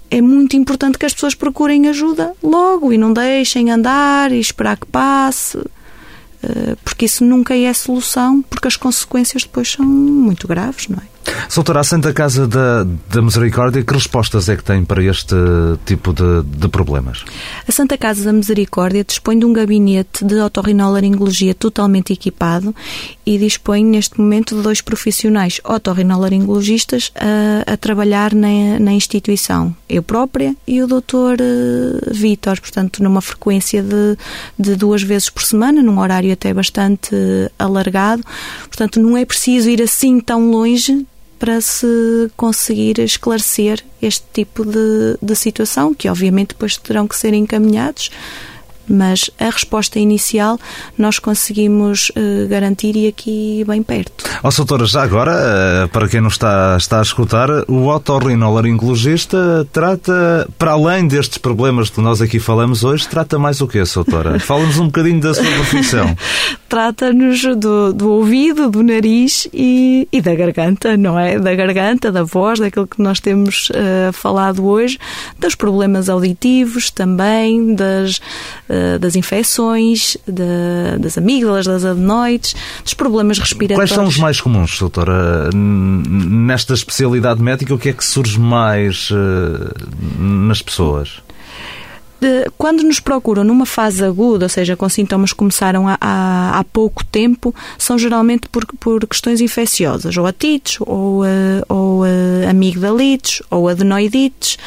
é 0.09 0.21
muito 0.21 0.55
importante 0.57 0.97
que 0.97 1.05
as 1.05 1.13
pessoas 1.13 1.35
procurem 1.35 1.87
ajuda 1.87 2.33
logo 2.43 2.91
e 2.91 2.97
não 2.97 3.13
deixem 3.13 3.71
andar 3.71 4.31
e 4.31 4.39
esperar 4.39 4.77
que 4.77 4.85
passe. 4.85 5.57
Eh, 6.43 6.75
porque 6.83 7.05
isso 7.05 7.23
nunca 7.23 7.55
é 7.55 7.73
solução, 7.73 8.41
porque 8.41 8.67
as 8.67 8.75
consequências 8.75 9.43
depois 9.43 9.71
são 9.71 9.85
muito 9.85 10.47
graves, 10.47 10.87
não 10.87 10.97
é? 10.97 11.03
Soutora, 11.49 11.81
a 11.81 11.83
Santa 11.83 12.13
Casa 12.13 12.47
da, 12.47 12.85
da 13.09 13.21
Misericórdia, 13.21 13.83
que 13.83 13.93
respostas 13.93 14.47
é 14.47 14.55
que 14.55 14.63
tem 14.63 14.85
para 14.85 15.03
este 15.03 15.35
tipo 15.85 16.13
de, 16.13 16.43
de, 16.43 16.67
problemas? 16.69 17.25
A 17.67 17.71
Santa 17.71 17.97
Casa 17.97 18.23
da 18.23 18.31
Misericórdia 18.31 19.03
dispõe 19.03 19.37
de 19.37 19.45
um 19.45 19.53
gabinete 19.53 20.23
de 20.23 20.35
otorrinolaringologia 20.35 21.53
totalmente 21.53 22.13
equipado 22.13 22.73
e 23.25 23.37
dispõe 23.37 23.83
neste 23.83 24.19
momento 24.19 24.55
de 24.55 24.61
dois 24.61 24.81
profissionais 24.81 25.59
otorrinolaringologistas 25.63 27.11
a, 27.15 27.73
a 27.73 27.77
trabalhar 27.77 28.33
na, 28.33 28.79
na, 28.79 28.93
instituição. 28.93 29.75
Eu 29.89 30.03
própria 30.03 30.55
e 30.65 30.81
o 30.81 30.87
Dr. 30.87 31.41
Eh, 31.41 32.11
Vítor, 32.11 32.59
portanto, 32.61 33.03
numa 33.03 33.21
frequência 33.21 33.83
de, 33.83 34.17
de 34.57 34.75
duas 34.75 35.03
vezes 35.03 35.29
por 35.29 35.43
semana, 35.43 35.81
num 35.81 35.99
horário 35.99 36.31
até 36.31 36.53
bastante 36.53 37.13
alargado. 37.59 38.23
Portanto, 38.63 38.99
não 38.99 39.17
é 39.17 39.25
preciso 39.25 39.69
ir 39.69 39.81
assim 39.81 40.19
tão 40.19 40.49
longe 40.49 41.05
para 41.41 41.59
se 41.59 42.31
conseguir 42.35 42.99
esclarecer 42.99 43.83
este 43.99 44.23
tipo 44.31 44.63
de, 44.63 45.17
de 45.19 45.35
situação, 45.35 45.91
que 45.91 46.07
obviamente 46.07 46.49
depois 46.49 46.77
terão 46.77 47.07
que 47.07 47.15
ser 47.15 47.33
encaminhados 47.33 48.11
mas 48.91 49.29
a 49.39 49.45
resposta 49.45 49.99
inicial 49.99 50.59
nós 50.97 51.17
conseguimos 51.17 52.09
uh, 52.09 52.47
garantir 52.49 52.95
e 52.95 53.07
aqui 53.07 53.63
bem 53.65 53.81
perto. 53.81 54.29
Ó, 54.43 54.49
oh, 54.49 54.51
doutora, 54.51 54.85
já 54.85 55.03
agora, 55.03 55.31
uh, 55.31 55.89
para 55.89 56.07
quem 56.07 56.21
não 56.21 56.27
está, 56.27 56.75
está 56.77 56.99
a 56.99 57.01
escutar, 57.01 57.49
o 57.67 57.87
otorrinolaringologista 57.87 59.67
trata, 59.71 60.47
para 60.57 60.71
além 60.71 61.07
destes 61.07 61.37
problemas 61.37 61.89
que 61.89 62.01
nós 62.01 62.21
aqui 62.21 62.39
falamos 62.39 62.83
hoje, 62.83 63.07
trata 63.07 63.39
mais 63.39 63.61
o 63.61 63.67
quê, 63.67 63.83
doutora? 63.93 64.39
Fala-nos 64.41 64.77
um 64.77 64.85
bocadinho 64.85 65.21
da 65.21 65.33
sua 65.33 65.45
profissão. 65.45 66.15
Trata-nos 66.67 67.41
do, 67.57 67.91
do 67.91 68.09
ouvido, 68.11 68.69
do 68.69 68.81
nariz 68.81 69.45
e, 69.53 70.07
e, 70.09 70.21
da 70.21 70.33
garganta, 70.33 70.95
não 70.95 71.19
é? 71.19 71.37
Da 71.37 71.53
garganta, 71.53 72.09
da 72.11 72.23
voz, 72.23 72.59
daquilo 72.59 72.87
que 72.87 73.01
nós 73.01 73.19
temos 73.19 73.69
uh, 73.71 74.13
falado 74.13 74.65
hoje, 74.65 74.97
dos 75.37 75.53
problemas 75.53 76.07
auditivos 76.07 76.89
também, 76.89 77.75
das 77.75 78.21
das 78.99 79.15
infecções, 79.15 80.17
de, 80.27 80.97
das 80.99 81.17
amígdalas, 81.17 81.65
das 81.65 81.85
adenoides, 81.85 82.55
dos 82.83 82.93
problemas 82.93 83.39
respiratórios. 83.39 83.91
Quais 83.91 83.95
são 83.95 84.07
os 84.07 84.17
mais 84.17 84.41
comuns, 84.41 84.79
doutora? 84.79 85.49
Nesta 85.53 86.73
especialidade 86.73 87.41
médica, 87.41 87.73
o 87.73 87.77
que 87.77 87.89
é 87.89 87.93
que 87.93 88.03
surge 88.03 88.39
mais 88.39 89.09
uh, 89.11 89.73
nas 90.19 90.61
pessoas? 90.61 91.21
Quando 92.57 92.83
nos 92.83 92.99
procuram 92.99 93.43
numa 93.43 93.65
fase 93.65 94.03
aguda, 94.03 94.45
ou 94.45 94.49
seja, 94.49 94.75
com 94.75 94.87
sintomas 94.87 95.31
que 95.31 95.37
começaram 95.37 95.87
há, 95.87 95.97
há, 95.99 96.59
há 96.59 96.63
pouco 96.63 97.03
tempo, 97.05 97.53
são 97.77 97.97
geralmente 97.97 98.47
por, 98.49 98.65
por 98.79 99.07
questões 99.07 99.41
infecciosas, 99.41 100.15
ou 100.17 100.25
atites, 100.25 100.77
ou, 100.81 101.23
uh, 101.23 101.25
ou 101.67 102.03
uh, 102.03 102.49
amigdalites, 102.49 103.41
ou 103.49 103.67
adenoidites. 103.67 104.57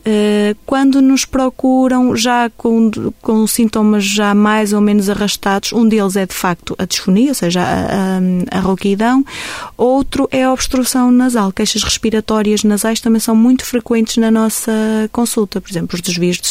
Uh, 0.00 0.56
quando 0.66 1.00
nos 1.00 1.24
procuram 1.24 2.16
já 2.16 2.50
com, 2.50 2.90
com 3.22 3.46
sintomas 3.46 4.04
já 4.04 4.34
mais 4.34 4.72
ou 4.72 4.80
menos 4.80 5.08
arrastados, 5.08 5.72
um 5.72 5.88
deles 5.88 6.16
é 6.16 6.26
de 6.26 6.34
facto 6.34 6.74
a 6.78 6.84
disfonia, 6.84 7.28
ou 7.28 7.34
seja, 7.34 7.60
a, 7.60 8.18
a, 8.54 8.58
a 8.58 8.60
rouquidão, 8.60 9.24
outro 9.76 10.28
é 10.30 10.44
a 10.44 10.52
obstrução 10.52 11.10
nasal. 11.10 11.52
Queixas 11.52 11.82
respiratórias 11.82 12.64
nasais 12.64 13.00
também 13.00 13.20
são 13.20 13.36
muito 13.36 13.64
frequentes 13.64 14.16
na 14.16 14.30
nossa 14.30 14.72
consulta, 15.12 15.60
por 15.60 15.70
exemplo, 15.70 15.94
os 15.94 16.00
desvios 16.00 16.38
de 16.38 16.48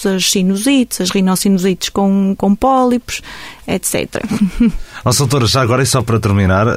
septos, 0.00 0.06
as 0.06 0.30
sinusites, 0.30 1.00
as 1.00 1.10
rinossinusites 1.10 1.88
com, 1.90 2.34
com 2.36 2.54
pólipos, 2.54 3.20
etc. 3.66 4.22
Ó, 5.04 5.10
doutora, 5.12 5.46
já 5.46 5.60
agora 5.60 5.82
e 5.82 5.86
só 5.86 6.02
para 6.02 6.18
terminar, 6.18 6.66
uh, 6.66 6.70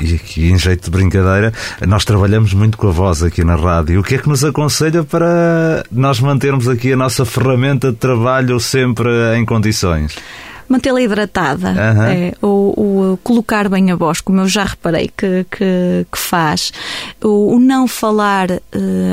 e 0.00 0.14
aqui 0.14 0.50
em 0.50 0.58
jeito 0.58 0.84
de 0.84 0.90
brincadeira, 0.90 1.52
nós 1.86 2.04
trabalhamos 2.04 2.54
muito 2.54 2.78
com 2.78 2.88
a 2.88 2.92
voz 2.92 3.22
aqui 3.22 3.44
na 3.44 3.56
rádio. 3.56 4.00
O 4.00 4.02
que 4.02 4.14
é 4.14 4.18
que 4.18 4.28
nos 4.28 4.44
aconselha 4.44 5.02
para 5.02 5.84
nós 5.90 6.20
mantermos 6.20 6.68
aqui 6.68 6.92
a 6.92 6.96
nossa 6.96 7.24
ferramenta 7.24 7.90
de 7.90 7.98
trabalho 7.98 8.58
sempre 8.60 9.08
em 9.36 9.44
condições? 9.44 10.16
Mantê-la 10.72 11.00
hidratada. 11.00 11.68
Aham. 11.70 12.06
É, 12.08 12.34
o, 12.42 13.12
o 13.12 13.18
colocar 13.22 13.68
bem 13.68 13.90
a 13.90 13.96
voz, 13.96 14.20
como 14.20 14.40
eu 14.40 14.48
já 14.48 14.64
reparei 14.64 15.10
que, 15.16 15.44
que, 15.50 16.06
que 16.10 16.18
faz. 16.18 16.72
O, 17.22 17.54
o 17.54 17.60
não 17.60 17.86
falar 17.86 18.50
eh, 18.50 18.60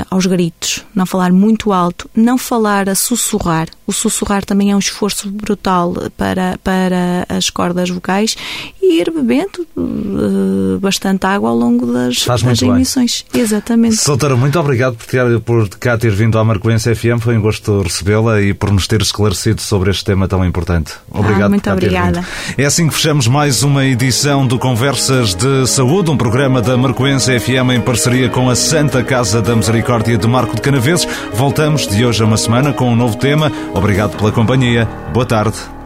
aos 0.10 0.26
gritos, 0.26 0.84
não 0.96 1.06
falar 1.06 1.32
muito 1.32 1.72
alto, 1.72 2.10
não 2.16 2.38
falar 2.38 2.90
a 2.90 2.96
sussurrar. 2.96 3.68
O 3.86 3.92
sussurrar 3.92 4.46
também 4.46 4.72
é 4.72 4.76
um 4.76 4.80
esforço 4.80 5.30
brutal 5.30 5.94
para, 6.16 6.58
para 6.64 7.26
as 7.28 7.50
cordas 7.50 7.90
vocais 7.90 8.36
e 8.82 9.00
ir 9.02 9.12
bebendo 9.12 9.66
eh, 9.78 10.80
bastante 10.80 11.26
água 11.26 11.50
ao 11.50 11.56
longo 11.56 11.92
das, 11.92 12.24
Faz 12.24 12.42
das 12.42 12.44
muito 12.44 12.60
bem. 12.62 12.70
emissões. 12.76 13.26
Exatamente. 13.34 13.98
Soutora, 13.98 14.36
muito 14.36 14.60
obrigado 14.60 14.96
por, 14.96 15.06
ter, 15.06 15.40
por 15.42 15.70
cá 15.70 15.98
ter 15.98 16.12
vindo 16.12 16.38
à 16.38 16.44
Marcoense 16.44 16.94
FM. 16.96 17.20
Foi 17.22 17.38
um 17.38 17.42
gosto 17.42 17.82
recebê-la 17.82 18.42
e 18.42 18.54
por 18.54 18.72
nos 18.72 18.88
ter 18.88 19.02
esclarecido 19.02 19.62
sobre 19.62 19.90
este 19.90 20.06
tema 20.06 20.28
tão 20.28 20.46
importante. 20.46 20.94
Obrigado 21.12 21.49
Ah, 21.49 21.49
muito 21.50 21.64
cá 21.64 21.72
ter 21.72 21.78
obrigada. 21.78 22.26
É 22.58 22.66
assim 22.66 22.88
que 22.88 22.94
fechamos 22.94 23.28
mais 23.28 23.64
uma 23.64 23.86
edição 23.86 24.46
do 24.46 24.58
Conversas 24.58 25.34
de 25.34 25.68
Saúde, 25.68 26.12
um 26.12 26.18
programa 26.18 26.62
da 26.62 26.78
Marcoense 26.78 27.40
FM 27.40 27.72
em 27.76 27.82
parceria 27.82 28.30
com 28.30 28.50
a 28.50 28.56
Santa 28.56 29.04
Casa 29.04 29.42
da 29.42 29.56
Misericórdia 29.56 30.18
de 30.18 30.28
Marco 30.28 30.56
de 30.56 30.62
Canaveses. 30.62 31.08
Voltamos 31.34 31.88
de 31.88 32.06
hoje 32.06 32.22
a 32.22 32.26
uma 32.26 32.38
semana 32.38 32.74
com 32.74 32.92
um 32.92 32.96
novo 32.96 33.18
tema. 33.18 33.52
Obrigado 33.74 34.18
pela 34.18 34.32
companhia. 34.32 34.88
Boa 35.14 35.26
tarde. 35.26 35.79